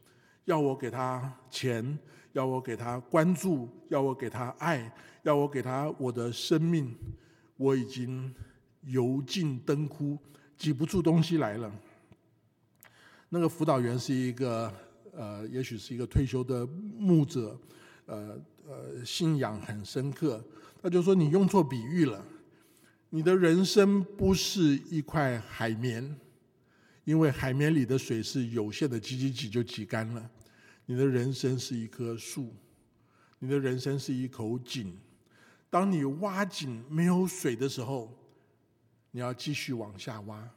[0.44, 1.98] 要我给他钱，
[2.32, 6.94] 要我给他关注，要我给他爱，要我给他我的生命。
[7.56, 8.34] 我已经
[8.82, 10.18] 油尽灯枯，
[10.56, 11.72] 挤不出东西来了。”
[13.30, 14.72] 那个辅导员是一个。
[15.12, 16.64] 呃，也许是一个退休的
[16.96, 17.58] 牧者，
[18.06, 20.42] 呃呃，信仰很深刻。
[20.80, 22.24] 他就说：“你用错比喻了，
[23.10, 26.16] 你的人生不是一块海绵，
[27.02, 30.30] 因为海绵里的水是有限的，挤挤挤就挤干了。
[30.90, 32.52] 你的人生是一棵树，
[33.38, 34.92] 你的人生是一口井。
[35.70, 38.12] 当你挖井没有水的时候，
[39.12, 40.50] 你要继续往下挖，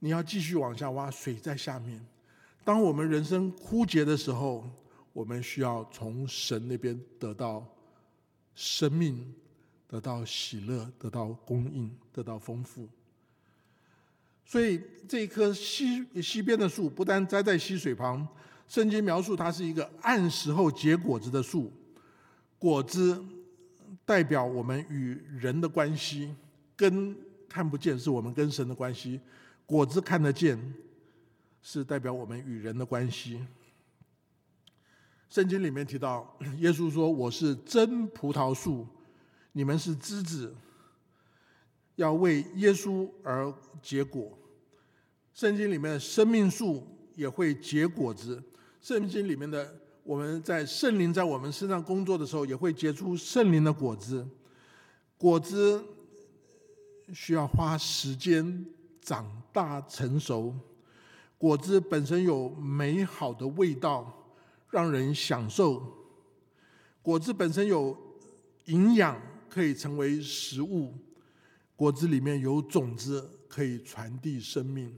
[0.00, 2.04] 你要继续往下挖，水在下面。”
[2.64, 4.68] 当我们人生枯竭的时候，
[5.12, 7.64] 我们需要从神那边得到
[8.56, 9.32] 生命，
[9.86, 12.88] 得到喜乐，得到供应，得到丰富。
[14.44, 18.26] 所以这一棵西西边的树，不但栽在溪水旁，
[18.68, 21.72] 圣经描述它是一个按时候结果子的树。
[22.58, 23.24] 果子
[24.04, 26.34] 代表我们与人的关系，
[26.76, 27.16] 根
[27.48, 29.18] 看不见，是我们跟神的关系；
[29.66, 30.58] 果子看得见。
[31.66, 33.40] 是代表我们与人的关系。
[35.30, 38.86] 圣经里面提到， 耶稣说：“我是真葡萄树，
[39.52, 40.54] 你们是枝子，
[41.96, 43.50] 要为耶稣而
[43.80, 44.38] 结果。”
[45.32, 48.42] 圣经里面的生命树也会结果子。
[48.84, 54.28] 圣经里面的我们在圣灵在我们身上工作的时候，也会结出圣灵的果子。
[55.16, 55.82] 果子
[57.14, 58.66] 需要花时间
[59.00, 60.54] 长大成熟。
[61.38, 64.30] 果子本身有美好的味道，
[64.68, 65.82] 让人享受。
[67.00, 67.96] 果子本身有
[68.66, 69.18] 营养，
[69.48, 70.92] 可以成为食物。
[71.74, 74.94] 果子里面有种子，可以传递生命。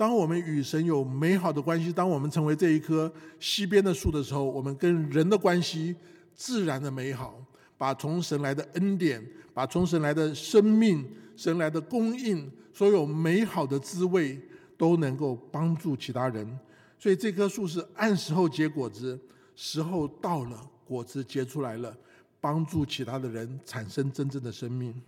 [0.00, 5.94] 当我们与神有美好的关系，当我们成为这一棵西边的树的时候，我们跟人的关系
[6.34, 7.38] 自然的美好，
[7.76, 14.40] 把从神来的恩典，把从神来的生命、神来的供应，所有美好的滋味。
[14.78, 16.58] 都能够帮助其他人，
[16.98, 19.20] 所以这棵树是按时候结果子，
[19.54, 21.94] 时候到了，果子结出来了，
[22.40, 24.98] 帮助其他的人产生真正的生命。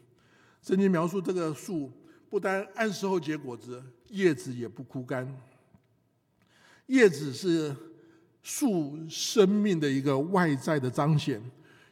[0.61, 1.91] 圣经描述这个树
[2.33, 5.31] 不单按时候结果子，叶子也不枯干。
[6.87, 7.77] 叶子是
[8.43, 11.39] 树生命的一个外在的彰显，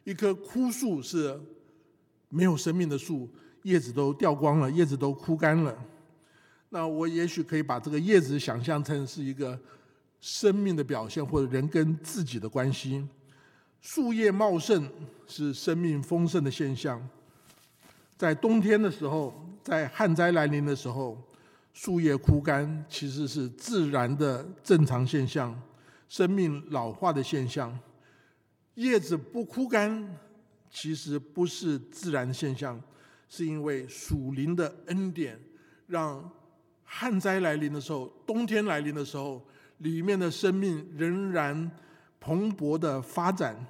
[0.02, 1.38] 一棵枯树是
[2.30, 3.28] 没有生命的树，
[3.64, 5.76] 叶子都掉光了，叶子都枯干了。
[6.70, 9.60] 那我也许可以把这个叶子想象成是一个
[10.22, 13.06] 生命的表现，或者人跟自己的关系。
[13.82, 14.90] 树叶茂盛
[15.26, 17.06] 是生命丰盛的现象。
[18.16, 21.16] 在冬天的时候，在旱灾来临的时候，
[21.72, 25.60] 树叶枯干其实是自然的正常现象，
[26.08, 27.78] 生命老化的现象。
[28.74, 30.16] 叶子不枯干，
[30.70, 32.80] 其实不是自然现象，
[33.28, 35.40] 是因为属灵的恩典
[35.86, 36.30] 让。
[36.92, 39.40] 旱灾来临的时候，冬天来临的时候，
[39.78, 41.70] 里面的生命仍然
[42.18, 43.64] 蓬勃的发展。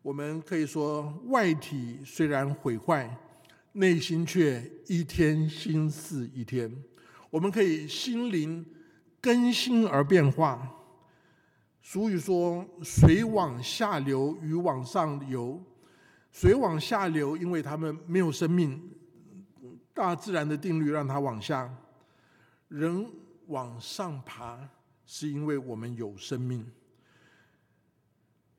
[0.00, 3.12] 我们可以说，外体虽然毁坏，
[3.72, 6.70] 内心却一天新似一天。
[7.30, 8.64] 我们可以心灵
[9.20, 10.74] 更新而变化。
[11.82, 15.62] 俗语说：“水往下流，鱼往上游。”
[16.30, 18.80] 水往下流，因为他们没有生命，
[19.94, 21.68] 大自然的定律让它往下；
[22.68, 23.10] 人
[23.46, 24.68] 往上爬，
[25.06, 26.64] 是因为我们有生命。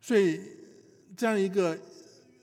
[0.02, 0.42] 所以，
[1.16, 1.78] 这样一个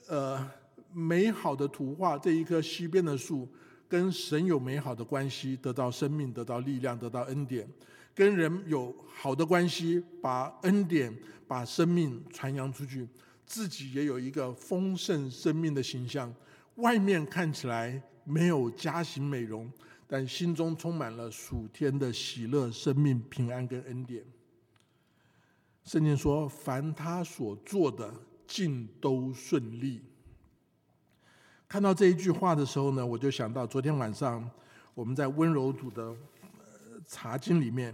[0.07, 0.49] 呃
[0.97, 3.47] 美好的图画，这一棵西边的树，
[3.87, 7.63] 跟神有美好的关系，得到生命，得到力量，得到恩典；
[8.15, 11.15] 跟人有好的关系，把恩典、
[11.47, 13.07] 把生命传扬出去。
[13.45, 16.33] 自己也有一个丰盛生命的形象，
[16.77, 19.71] 外面看起来没有家型美容，
[20.07, 24.25] 但心中充满了属天的喜乐、生命、平安跟恩典。
[25.83, 28.11] 圣经说：“凡他所做的，
[28.47, 30.01] 尽都顺利。”
[31.67, 34.49] 看到这一句话的时候呢，我就想到昨天晚上
[34.93, 36.15] 我们在温柔组的
[37.05, 37.93] 茶经里面，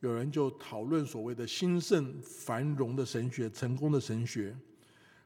[0.00, 4.56] 有人就讨论所谓的兴盛繁荣的神学、成功的神学。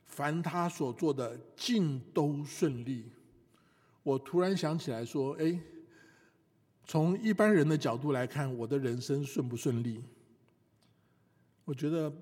[0.06, 3.04] 凡他所做的尽都顺利，
[4.02, 5.58] 我突然想起来说：“哎，
[6.84, 10.02] 从一般人的角度来看，我的人生顺不顺利？
[11.64, 12.12] 我觉得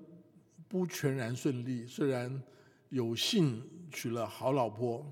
[0.69, 1.85] 不全然顺利。
[1.85, 2.41] 虽然
[2.89, 5.05] 有幸娶了好老婆，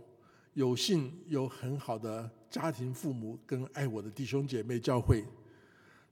[0.59, 5.23] 有幸有很好的家庭、父母跟爱我的弟兄姐妹、教会，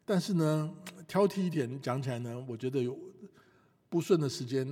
[0.05, 0.73] 但是呢，
[1.05, 2.97] 挑剔一点讲起来呢，我觉得有
[3.89, 4.65] 不顺的时间。”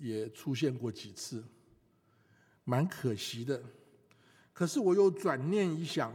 [0.00, 1.44] 也出现过几次，
[2.64, 3.62] 蛮可惜的。
[4.52, 6.12] 可是我又转念一想，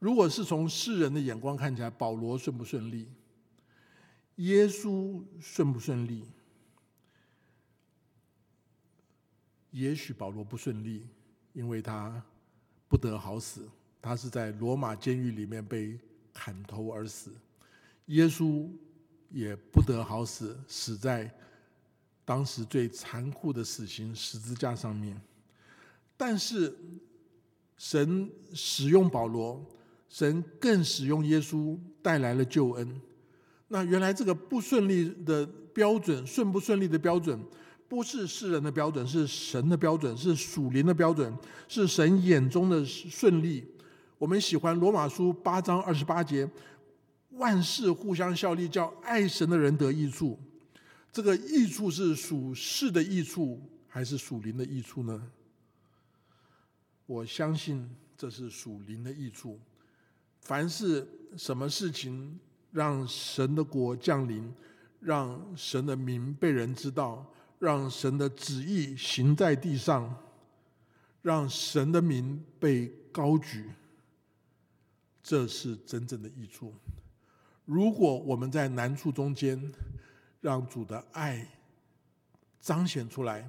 [0.00, 3.06] 如果是从世人的眼光看起来，保罗顺不顺利？
[4.38, 6.24] 耶稣顺不顺利？
[9.70, 11.06] 也许保罗不顺利，
[11.52, 12.22] 因为他
[12.88, 13.68] 不得好死，
[14.00, 15.98] 他是在罗马监狱里面被
[16.32, 17.32] 砍头而死。
[18.06, 18.68] 耶稣
[19.30, 21.32] 也不得好死，死在。
[22.24, 25.20] 当时最残酷的死刑十字架上面，
[26.16, 26.72] 但是
[27.76, 29.64] 神使用保罗，
[30.08, 33.00] 神更使用耶稣带来了救恩。
[33.66, 37.40] 那原来这个不顺利的标准，顺不顺利的标准，
[37.90, 43.66] 不是世人的标准，是神的标准，是属灵的标准，是神眼中的顺利。
[44.16, 46.48] 我们喜欢罗马书八章二十八节，
[47.30, 50.38] 万事互相效力，叫爱神的人得益处。
[51.10, 55.20] 这个益处是属世的益处，还是属灵的益处呢？
[57.06, 59.58] 我相信这是属灵的益处。
[60.42, 61.04] 凡是
[61.36, 62.38] 什么事情
[62.70, 64.48] 让神的国降临，
[65.00, 67.28] 让神的名被人知道，
[67.60, 70.12] 让神的旨意行在地上，
[71.20, 73.70] 让神的名被高举，
[75.22, 76.72] 这是真正的益处。
[77.66, 79.72] 如果我们在难处中间，
[80.40, 81.46] 让主的爱
[82.60, 83.48] 彰显出来。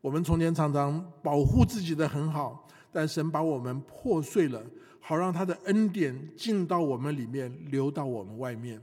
[0.00, 4.60] 我们从前常常保护自己的很好，但神把我们破碎了，
[4.98, 8.82] 好让他的恩典进到我们里面，流到我们外面。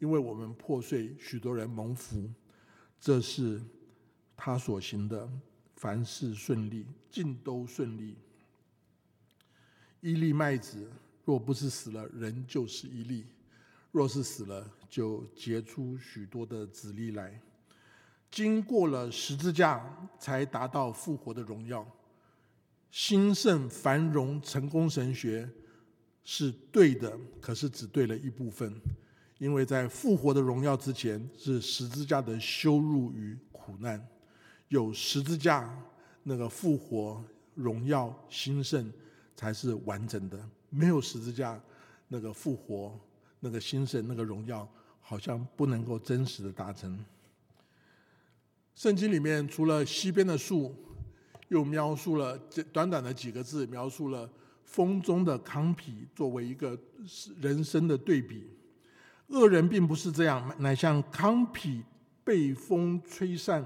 [0.00, 2.28] 因为我们破碎，许多人蒙福，
[3.00, 3.62] 这是
[4.44, 5.28] 他所行的。
[5.76, 8.16] 凡事顺利，尽都顺利。
[10.00, 10.90] 一粒麦子
[11.24, 13.24] 若不是死了，人就是一粒。
[13.92, 17.40] 若是死了，就结出许多的子粒来。
[18.32, 21.86] 经过了十字架，才达到复活的荣耀。
[22.90, 25.48] 兴盛繁荣成功神学
[26.24, 28.74] 是对的，可是只对了一部分，
[29.38, 34.04] 因为在复活的荣耀之前，是十字架的羞辱与苦难。
[34.72, 35.70] 有十字架，
[36.22, 37.22] 那个复活
[37.54, 38.90] 荣耀兴盛
[39.36, 40.48] 才是完整的。
[40.70, 41.60] 没有十字架，
[42.08, 42.98] 那个复活。
[43.40, 44.66] 那个兴盛、那个荣耀，
[45.00, 47.04] 好像不能够真实的达成。
[48.74, 50.74] 圣经里面除了西边的树，
[51.48, 54.30] 又描述了这短短的几个字，描述了
[54.64, 56.78] 风中的糠皮，作为一个
[57.38, 58.48] 人生的对比。
[59.26, 61.82] 恶人并不是这样，乃像糠皮
[62.24, 63.62] 被风吹散。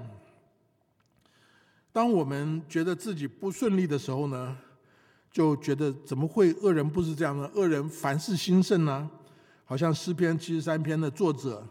[1.97, 4.55] 当我们觉得自己不顺利的时候呢，
[5.31, 7.49] 就觉得怎么会恶人不是这样呢？
[7.55, 9.09] 恶人凡事兴盛呢？
[9.65, 11.67] 好像诗篇七十三篇的作者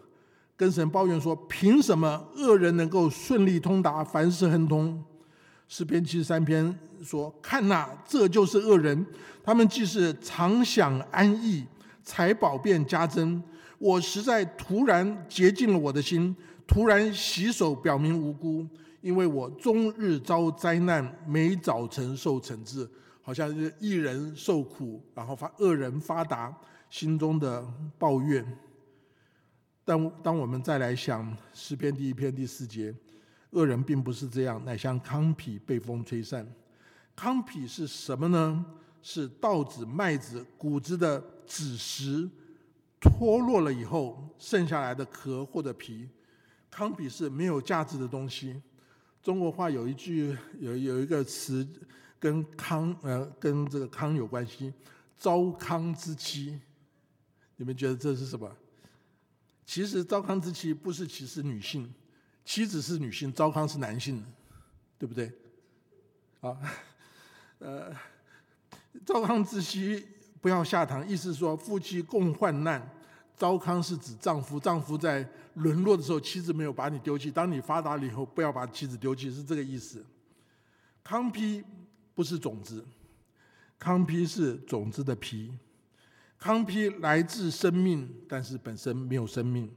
[0.57, 5.01] 跟神抱怨说：“凭什么恶人能够顺利通达，凡事亨通？”
[5.69, 9.07] 诗篇七十三篇说：“看呐，这就是恶人，
[9.45, 11.65] 他们既是常享安逸，
[12.03, 13.41] 财宝便加增。
[13.79, 16.35] 我实在突然洁净了我的心，
[16.67, 18.67] 突然洗手，表明无辜，
[19.07, 22.89] 因为我终日遭灾难，每早晨受惩治，
[23.23, 26.53] 好像是一人受苦，然后发恶人发达。”
[26.89, 27.67] 心中的
[27.99, 28.47] 抱怨，
[29.85, 32.95] 但当我们再来想诗篇第一篇第四节，
[33.51, 36.47] 恶人并不是这样，乃像糠皮被风吹散。
[37.17, 38.65] 糠皮是什么呢？
[39.03, 42.31] 是稻子、麦子、谷子的子实
[43.01, 46.09] 脱落了以后剩下来的壳或者皮。
[46.71, 48.63] 糠皮是没有价值的东西。
[49.27, 51.67] 中国话有一句有有一个词
[52.17, 54.73] 跟康呃跟这个康有关系，
[55.19, 56.61] 糟糠之妻。
[57.57, 58.49] 你们觉得这是什么？
[59.65, 61.93] 其实糟糠之妻不是歧视女性，
[62.45, 64.25] 妻子是女性，糟糠是男性，
[64.97, 65.33] 对不对？
[66.41, 66.57] 啊，
[67.59, 67.93] 呃，
[69.05, 70.07] 糟糠之妻
[70.41, 72.89] 不要下堂，意思说夫妻共患难。
[73.37, 80.05] 糟糠是指丈夫，丈夫在沦落的时候，妻子没有把你丢弃；当你发达了以后，不要把妻子丢弃，是这个意思。
[81.05, 81.63] 糠皮
[82.15, 82.85] 不是种子，
[83.79, 85.53] 糠皮是种子的皮。
[86.39, 89.71] 糠皮来自生命，但是本身没有生命。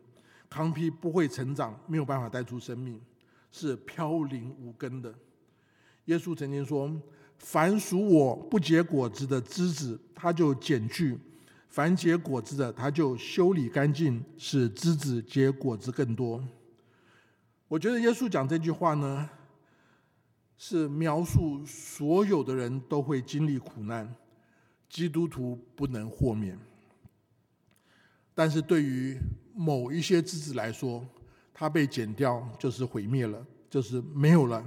[0.49, 2.99] 糠皮不会成长，没有办法带出生命，
[3.51, 5.14] 是飘零无根的。
[6.05, 6.91] 耶稣曾经说
[7.38, 11.18] ：“凡属我不结果子的枝子，他就剪去。”
[11.70, 16.43] 凡结果子的，他就修理干净，使枝子结果子更多。
[17.67, 19.30] 我觉得耶稣讲这句话呢，
[20.57, 24.11] 是描述所有的人都会经历苦难，
[24.89, 26.57] 基督徒不能豁免。
[28.34, 29.15] 但是对于
[29.53, 31.05] 某一些枝子来说，
[31.53, 34.65] 它被剪掉就是毁灭了，就是没有了。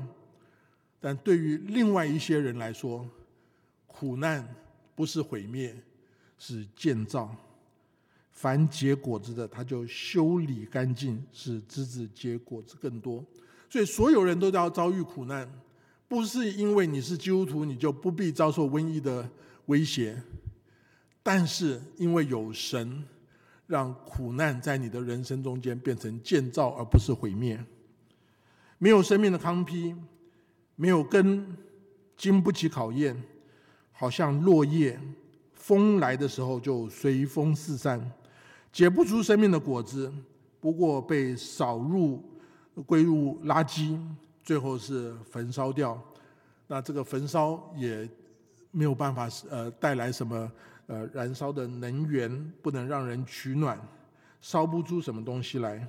[1.00, 3.04] 但对于另外一些人来说，
[3.88, 4.48] 苦难
[4.94, 5.76] 不是毁灭。
[6.44, 7.32] 是建造，
[8.32, 13.24] 凡结果子的，他就修理干净，使枝子结果子更多。
[13.70, 15.48] 所以所有人都要遭遇苦难，
[16.08, 19.30] 不是因为你是基督徒，你就不必遭受瘟疫的
[19.66, 20.20] 威胁。
[21.22, 23.04] 但是因为有神，
[23.68, 27.64] 让苦难在你的人生中间变成建造，而不是毁灭。
[28.78, 29.94] 没有生命的糠坯，
[30.74, 31.56] 没有根，
[32.16, 33.22] 经不起考验，
[33.92, 35.00] 好像落叶。
[35.72, 37.98] 风来的时候就随风四散，
[38.70, 40.12] 结不出生命的果子，
[40.60, 42.22] 不过被扫入
[42.84, 43.98] 归入垃圾，
[44.44, 45.98] 最后是焚烧掉。
[46.66, 48.06] 那这个焚烧也
[48.70, 50.52] 没有办法呃带来什么
[50.88, 53.80] 呃燃烧的能源，不能让人取暖，
[54.42, 55.88] 烧不出什么东西来。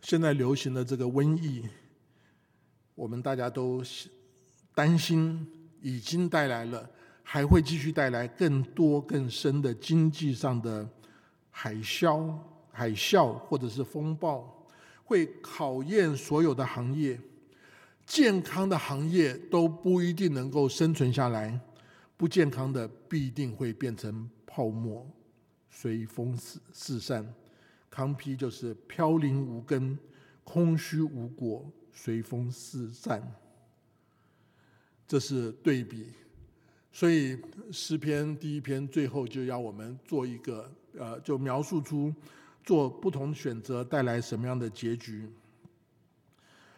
[0.00, 1.64] 现在流行的这个瘟疫，
[2.96, 3.80] 我们大家都
[4.74, 5.46] 担心，
[5.80, 6.90] 已经带来了。
[7.28, 10.88] 还会继续带来更多更深的经济上的
[11.50, 12.32] 海啸、
[12.70, 14.64] 海啸或者是风暴，
[15.04, 17.20] 会考验所有的行业。
[18.06, 21.60] 健康的行业都不一定能够生存下来，
[22.16, 25.04] 不健康的必定会变成泡沫，
[25.68, 27.34] 随风四四散。
[27.90, 29.98] 康批就是飘零无根、
[30.44, 33.20] 空虚无果、随风四散。
[35.08, 36.12] 这是对比。
[36.96, 37.36] 所以
[37.70, 42.10] 诗篇第一篇最后就要我们做一个，呃，就描述出
[42.64, 45.28] 做不同选择带来什么样的结局。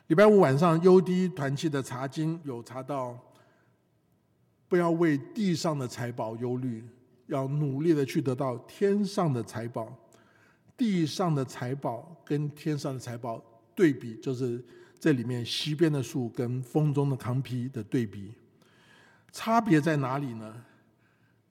[0.09, 3.17] 礼拜五晚上 UD 团契的查经有查到，
[4.67, 6.83] 不要为地上的财宝忧虑，
[7.29, 9.97] 要努力的去得到天上的财宝。
[10.77, 13.41] 地上的财宝跟天上的财宝
[13.73, 14.61] 对比，就是
[14.99, 18.33] 这里面西边的树跟风中的糠皮的对比。
[19.39, 20.53] 差别在哪里呢？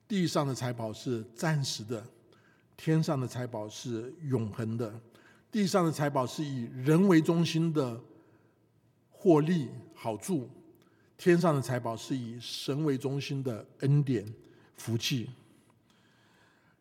[0.06, 2.04] 地上的财宝是暂时的，
[2.76, 4.92] 天上的财宝是永恒的。
[5.50, 7.98] 地上的财宝是以人为中心的
[9.10, 10.50] 获利好处，
[11.16, 14.30] 天上的财宝是以神为中心的恩典
[14.76, 15.30] 福气。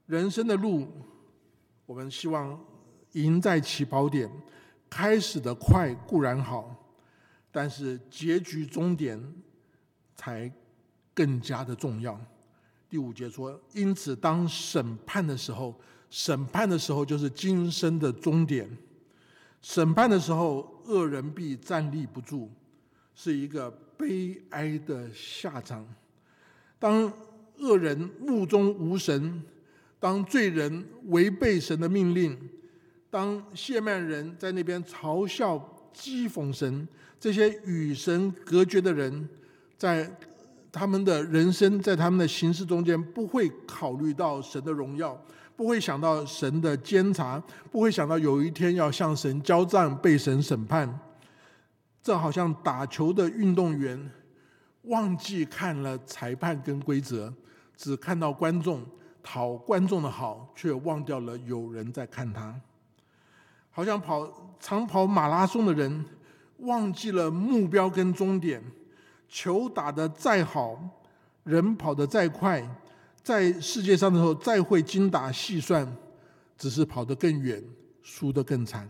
[0.08, 0.89] 人生的路，
[1.86, 2.60] 我们希望
[3.14, 4.30] 赢在起跑点，
[4.89, 6.76] 开始的快固然好，
[7.49, 9.18] 但是结局终点
[10.14, 10.51] 才。
[11.18, 12.15] 更加的重要。
[12.88, 15.74] 第五节说：“因此，当审判的时候，
[16.11, 18.70] 审判的时候就是今生的终点。
[19.63, 22.47] 审判的时候，恶人必站立不住，
[23.15, 25.84] 是一个悲哀的下场。
[26.78, 27.11] 当
[27.57, 29.41] 恶人目中无神，
[29.99, 32.38] 当罪人违背神的命令，
[33.09, 35.57] 当谢曼人在那边嘲笑、
[35.91, 36.88] 讥讽神，
[37.20, 39.28] 这些与神隔绝的人，
[39.80, 40.09] 在。”
[40.78, 45.19] 他们的人生在他们的行事中间，不会考虑到神的荣耀，
[45.55, 50.99] 不会想到神的监察，不会想到有一天要向神交战、被神审判。
[52.03, 54.09] 这好像打球的运动员
[54.84, 57.34] 忘记看了裁判跟规则，
[57.75, 58.86] 只看到观众
[59.23, 62.53] 讨观众的好，却忘掉了有人在看他。
[63.71, 66.05] 好像跑长跑马拉松的人
[66.59, 68.63] 忘记了目标跟终点。
[69.28, 70.80] 球打得再好，
[71.43, 72.67] 人跑得再快，
[73.21, 75.88] 在世界上的时候再会精打细算，
[76.57, 77.63] 只是跑得更远，
[78.01, 78.89] 输得更惨。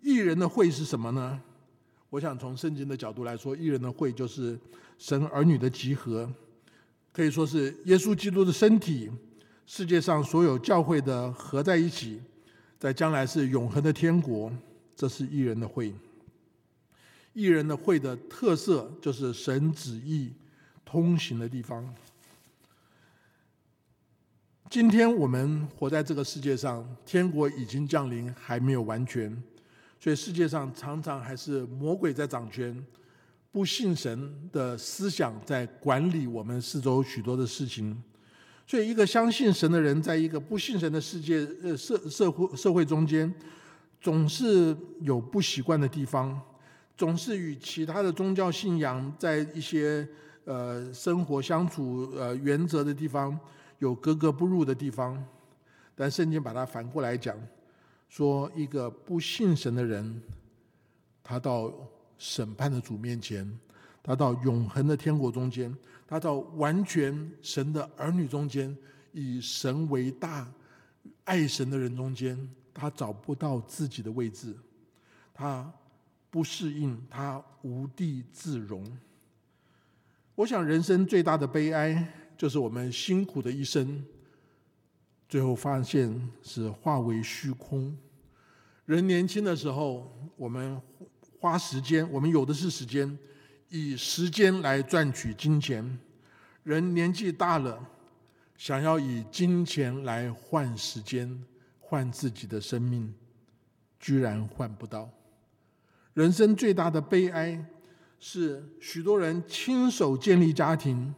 [0.00, 1.40] 艺人的会是什么呢？
[2.10, 4.58] 我想从圣经的角度来说，艺人的会就是
[4.98, 6.30] 神儿女的集合，
[7.12, 9.10] 可以说是耶稣基督的身体，
[9.66, 12.22] 世界上所有教会的合在一起，
[12.78, 14.52] 在将来是永恒的天国。
[14.94, 15.92] 这是艺人的会。
[17.36, 20.32] 艺人的会的特色就是神旨意
[20.86, 21.94] 通行的地方。
[24.70, 29.30] 今天我们活在这个世界上，天国已经降临，还没有完全。
[30.00, 32.82] 所以世界上常常还是魔鬼在掌权，
[33.52, 38.02] 不信神的思想在管理我们四周许多的事情。
[38.66, 43.30] 所以一个相信神的人，在一个不信神的世界呃社社会社会中间，
[44.00, 46.40] 总是有不习惯的地方，
[46.96, 50.08] 总是与其他的宗教信仰在一些
[50.44, 53.38] 呃生活相处呃原则的地方
[53.78, 55.22] 有格格不入的地方。
[55.94, 57.36] 但圣经把它反过来讲。
[58.08, 60.22] 说一个不信神的人，
[61.24, 61.72] 他到
[62.16, 63.44] 审判的主面前，
[64.00, 65.76] 他到永恒的天国中间，
[66.06, 68.74] 他到完全神的儿女中间，
[69.10, 70.46] 以神为大、
[71.24, 72.38] 爱神的人中间，
[72.72, 74.54] 他找不到自己的位置，
[75.34, 75.68] 他
[76.30, 78.84] 不适应，他无地自容。
[80.34, 84.04] 我想，人生最大的悲哀，就是我们辛苦的一生。
[85.28, 87.96] 最后发现是化为虚空。
[88.84, 90.80] 人年轻的时候，我们
[91.40, 93.18] 花时间，我们有的是时间，
[93.68, 95.98] 以时间来赚取金钱。
[96.62, 97.84] 人年纪大了，
[98.56, 101.42] 想要以金钱来换时间，
[101.80, 103.12] 换自己的生命，
[103.98, 105.10] 居然换不到。
[106.16, 107.62] 人生最大的悲哀，
[108.18, 111.14] 是许多人亲手建立家庭，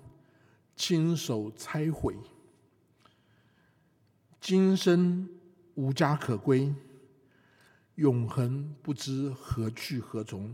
[0.75, 2.17] 亲手拆毁。
[4.41, 5.29] 今生
[5.77, 6.75] 无家可归，
[7.95, 10.53] 永恒不知何去何从，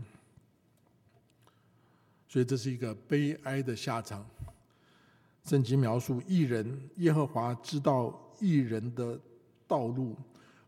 [2.27, 4.23] 所以这是一个悲哀的下场。
[5.43, 9.19] 圣经描述一人，耶和华知道一人的
[9.65, 10.15] 道路，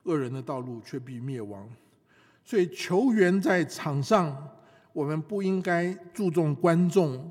[0.01, 1.69] 恶人的道路却必灭亡。
[2.47, 4.33] 所以球员在场上，
[4.93, 7.29] 我们不应该注重观众，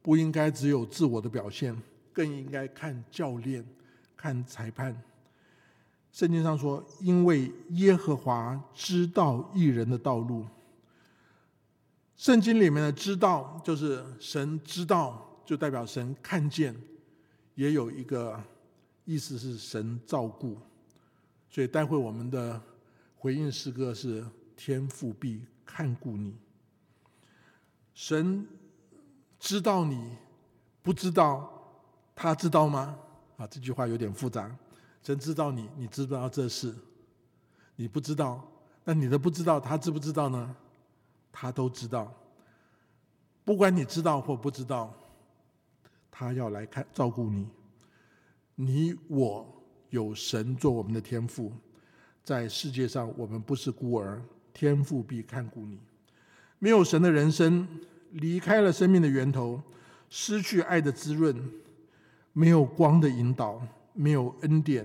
[0.00, 1.76] 不应该只有自我的表现，
[2.12, 3.66] 更应该看教练、
[4.16, 4.96] 看裁判。
[6.12, 10.46] 圣经上说：“因为耶和华知道艺人的道路。”
[12.16, 16.72] 圣经里面的“知道”就是神知道，就代表神看见，
[17.56, 18.40] 也有一个
[19.04, 20.56] 意思是神照顾。
[21.50, 22.62] 所以待会我们的
[23.16, 24.24] 回应诗歌是
[24.56, 26.36] “天父必看顾你”。
[27.94, 28.46] 神
[29.38, 30.16] 知道你
[30.82, 31.50] 不知道，
[32.14, 32.98] 他知道吗？
[33.36, 34.50] 啊，这句话有点复杂。
[35.02, 36.74] 神知道你，你知不知道这事？
[37.76, 38.46] 你不知道，
[38.84, 40.56] 那你的不知道，他知不知道呢？
[41.30, 42.12] 他都知道。
[43.44, 44.94] 不管你知道或不知道，
[46.10, 47.48] 他要来看照顾你。
[48.54, 49.46] 你我
[49.90, 51.52] 有神做我们的天赋，
[52.22, 54.22] 在世界上我们不是孤儿，
[54.54, 55.78] 天赋必看顾你。
[56.58, 57.68] 没有神的人生，
[58.12, 59.60] 离开了生命的源头，
[60.08, 61.36] 失去爱的滋润，
[62.32, 63.60] 没有光的引导。
[63.96, 64.84] 没有恩典，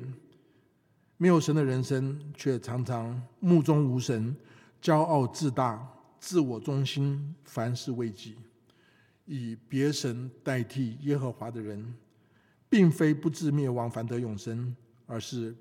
[1.18, 4.36] 没有神的人生，却常常目中无神、
[4.80, 5.84] 骄傲自大、
[6.20, 8.36] 自我中心、凡事为己，
[9.26, 11.92] 以别神代替耶和华的人，
[12.70, 14.76] 并非不至灭亡，反得永生，
[15.08, 15.56] 而是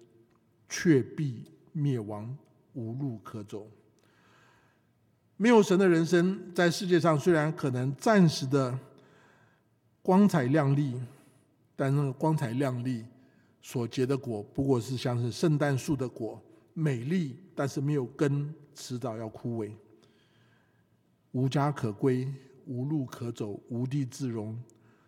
[0.69, 2.37] 却必灭亡，
[2.75, 3.67] 无路可走。
[5.41, 8.77] 没有神的人生，在世界上虽然可能暂时的
[10.03, 11.01] 光彩亮丽，
[11.77, 13.05] 但那个光彩亮丽。
[13.63, 16.43] 所结的果不过是像是圣诞树的果，
[16.75, 19.71] 美丽，但是没有根，迟早要枯萎。
[21.33, 22.27] 无家可归，
[22.67, 24.59] 无路可走，无地自容，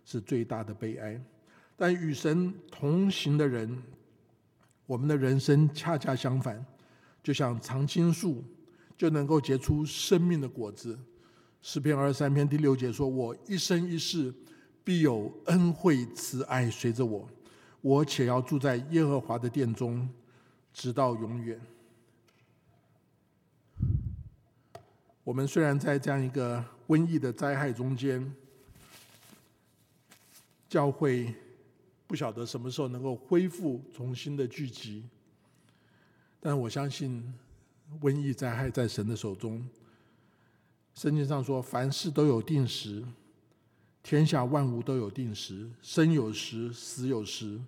[0.05, 1.21] 是最大的悲哀。
[1.77, 3.83] 但与神同行的人，
[4.87, 6.65] 我们的人生恰恰相反，
[7.23, 8.45] 就像常青树，
[9.01, 10.99] 就能够结出生命的果子。
[11.63, 14.31] 诗篇二十三篇第六节说：“我一生一世，
[14.85, 17.27] 必有恩惠慈爱随着我。”
[17.81, 20.07] 我且要住在耶和华的殿中，
[20.75, 21.59] 直到永远。
[25.25, 28.31] 我们虽然在这样一个瘟疫的灾害中间，
[30.69, 31.35] 教会
[32.07, 35.03] 不晓得什么时候能够恢复重新的聚集，
[36.39, 37.25] 但我相信
[38.01, 39.67] 瘟疫灾害在神的手中。
[40.95, 43.05] 圣经上说：“凡事都有定时，
[44.03, 47.61] 天下万物都有定时，生有时，死有时，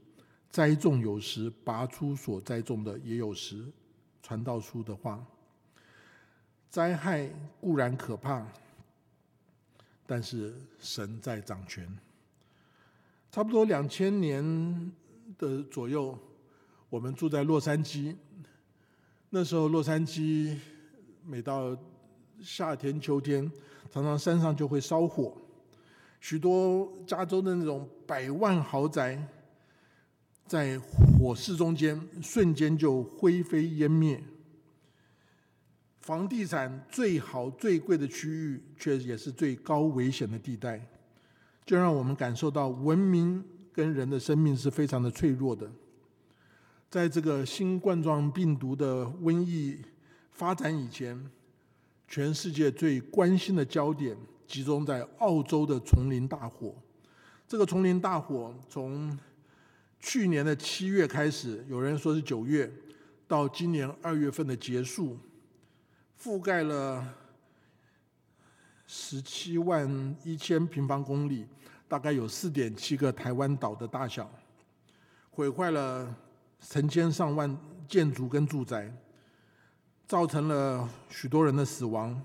[0.51, 3.65] 栽种有时，拔出所栽种的也有时。”
[4.23, 5.25] 传道书的话，
[6.71, 7.29] 灾害
[7.61, 8.47] 固然可怕，
[10.07, 11.89] 但是神在掌权。
[13.31, 14.93] 差不多两千年
[15.37, 16.17] 的左右，
[16.89, 18.15] 我们住在洛杉矶。
[19.35, 20.55] 那时候，洛杉矶
[21.27, 21.75] 每到
[22.43, 23.51] 夏天、秋天，
[23.91, 25.35] 常常山上就会烧火，
[26.21, 29.27] 许多加州的那种百万豪宅，
[30.47, 34.23] 在火势中间瞬间就灰飞烟灭。
[36.01, 40.79] 房地产最好、最贵的区域，却也是最高危险的地带。
[41.65, 45.71] 就让我们感受到文明跟人的生命是非常的脆弱的。
[46.93, 49.81] 在这个新冠状病毒的瘟疫
[50.31, 51.19] 发展以前，
[52.07, 54.15] 全世界最关心的焦点
[54.47, 56.75] 集中在澳洲的丛林大火。
[57.49, 59.19] 这个丛林大火从
[60.01, 62.71] 去年的七月开始，有人说是九月，
[63.27, 65.19] 到今年二月份的结束，
[66.23, 67.03] 覆盖了。
[68.87, 71.47] 十七万一千平方公里，
[71.89, 74.31] 大概有四点七个台湾岛的大小，
[75.31, 76.15] 毁坏了
[76.69, 77.55] 成千上万
[77.89, 78.91] 建筑跟住宅，
[80.07, 82.21] 造成了许多人的死亡。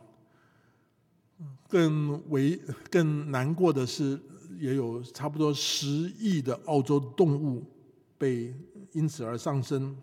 [1.68, 2.60] 更为
[2.90, 4.20] 更难过的是，
[4.58, 7.64] 也有差不多十亿的澳洲动物
[8.18, 8.56] 被
[8.94, 9.96] 因此而丧生，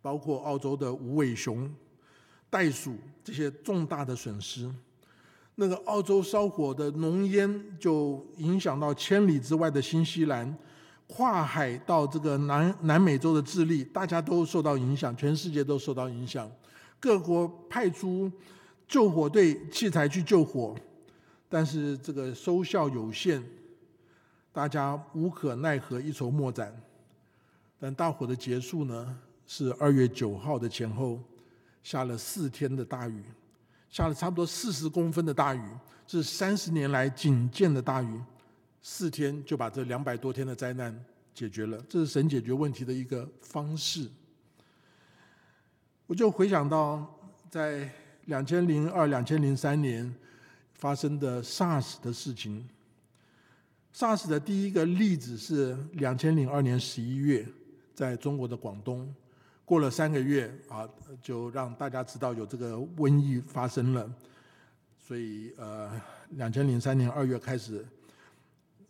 [0.00, 1.70] 包括澳洲的无尾熊、
[2.48, 4.72] 袋鼠这些重大的损失。
[5.56, 10.56] 那个澳洲烧火的浓烟就影响到千里之外的新西兰，
[11.08, 16.48] 跨海到这个南南美洲的智利，大家都受到影响，全世界都受到影响。
[17.00, 18.30] 各国派出
[18.86, 20.76] 救火队器材去救火，
[21.48, 23.42] 但是这个收效有限，
[24.52, 26.72] 大家无可奈何，一筹莫展。
[27.80, 31.18] 但大火的结束呢，是二月九号的前后，
[31.82, 33.22] 下了四天的大雨。
[33.88, 35.62] 下了差不多四十公分的大雨，
[36.06, 38.20] 是三十年来仅见的大雨，
[38.82, 41.04] 四天就把这两百多天的灾难
[41.34, 41.82] 解决了。
[41.88, 44.08] 这是神解决问题的一个方式。
[46.06, 47.18] 我就回想到
[47.50, 47.90] 在
[48.26, 50.14] 两千零二、两千零三年
[50.74, 52.66] 发生的 SARS 的事情。
[53.94, 57.46] SARS 的第一个例子是两千零二年十一月，
[57.94, 59.12] 在中国的广东。
[59.64, 60.88] 过了三个月啊，
[61.20, 64.10] 就让大家知道有这个瘟疫发生了，
[64.98, 66.00] 所以呃，
[66.30, 67.84] 两千零三年二月开始，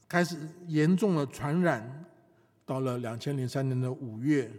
[0.08, 0.36] 开始
[0.66, 2.04] 严重的传染，
[2.64, 4.50] 到了两千零三年的五月，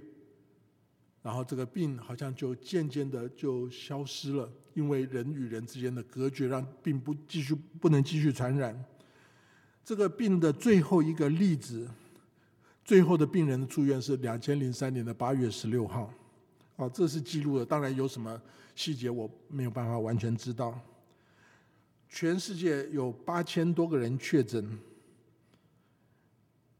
[1.23, 8.85] 然后这个病好像就渐渐的就消失了，因为人与人之间的隔绝，让病不继续不能继续传染。
[9.83, 11.89] 这个病的最后一个例子。
[12.85, 16.11] 最后的病人的住院是两千零三年的八月十六号，
[16.75, 17.63] 啊，这是记录的。
[17.63, 18.41] 当然有什么
[18.73, 20.73] 细节我没有办法完全知道。
[22.09, 24.67] 全世界有八千多个人确诊，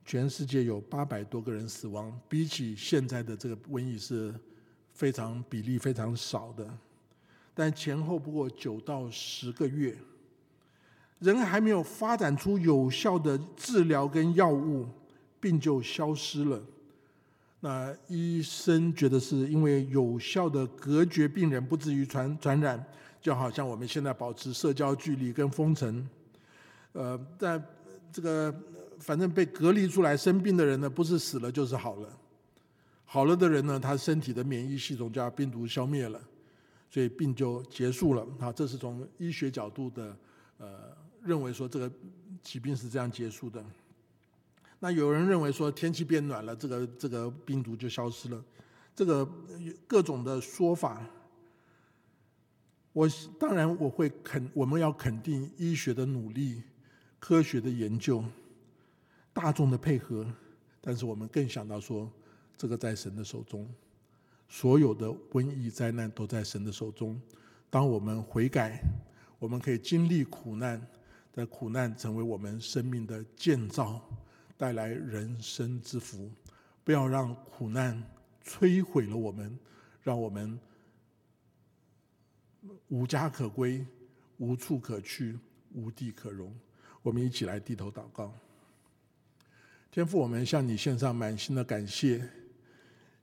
[0.09, 4.33] 全世界有八百多个人死亡，比起现在的这个瘟疫是
[4.91, 6.67] 非常比例非常少的。
[7.53, 9.95] 但前后不过九到十个月，
[11.19, 14.87] 人还没有发展出有效的治疗跟药物。
[15.39, 16.61] 病就消失了。
[17.59, 22.83] 那医生觉得是因为有效的隔绝病人，不至于传传染，
[23.21, 26.09] 就好像我们现在保持社交距离跟封城。
[26.93, 27.61] 呃，在
[28.11, 28.53] 这个
[28.99, 32.17] 反正被隔离出来生病的人呢，不是死了就是好了。
[33.05, 36.21] 好了的人呢，他身体的免疫系统就把病毒消灭了，
[36.89, 38.27] 所以病就结束了。
[38.39, 40.15] 好，这是从医学角度的
[40.57, 41.91] 呃认为说这个
[42.43, 43.65] 疾病是这样结束的。
[44.79, 48.43] 那有人认为说天气变暖了，这个这个病毒就消失了，
[48.95, 49.27] 这个
[49.87, 51.05] 各种的说法，
[52.93, 56.61] 我当然我会肯，我们要肯定医学的努力、
[57.19, 58.23] 科学的研究、
[59.33, 60.25] 大众的配合，
[60.81, 62.11] 但是我们更想到说，
[62.57, 63.69] 这个在神的手中，
[64.47, 67.21] 所有的瘟疫灾难都在神的手中。
[67.69, 68.81] 当我们悔改，
[69.37, 70.85] 我们可以经历苦难，
[71.31, 74.01] 在苦难成为我们生命的建造。
[74.57, 76.29] 带来人生之福，
[76.83, 78.03] 不要让苦难
[78.43, 79.57] 摧毁了我们，
[80.03, 80.59] 让我们
[82.89, 83.85] 无家可归、
[84.37, 85.39] 无处可去、
[85.73, 86.53] 无地可容。
[87.01, 88.33] 我们一起来低头祷告。
[89.91, 92.23] 天父，我们向你献上满心的感谢，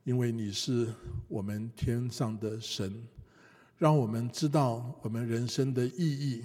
[0.03, 0.93] 因为你是
[1.29, 3.07] 我们天上的神，
[3.79, 6.45] 让我们知道我们人生的意义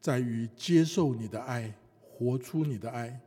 [0.00, 3.20] 在于接受你的爱，活出你的爱。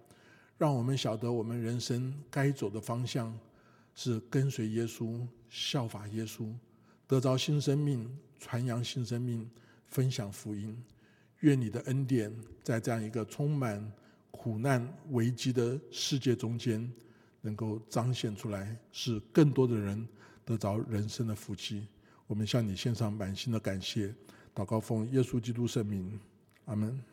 [0.58, 3.38] 让我们晓得我们人生该走的方向
[3.94, 6.50] 是跟随耶稣，效法耶稣，
[7.08, 8.10] 得着新生命，
[8.40, 9.50] 传扬新生命，
[9.88, 10.82] 分享福音。
[11.42, 13.92] 愿你的恩典在这样一个充满
[14.32, 16.92] 苦难危机的世界中间，
[17.42, 20.08] 能够彰显出来，使更多的人
[20.44, 21.86] 得着人生的福气。
[22.26, 24.14] 我们向你献上满心的感谢，
[24.56, 26.20] 祷告奉耶稣基督圣名，
[26.66, 27.11] 阿门。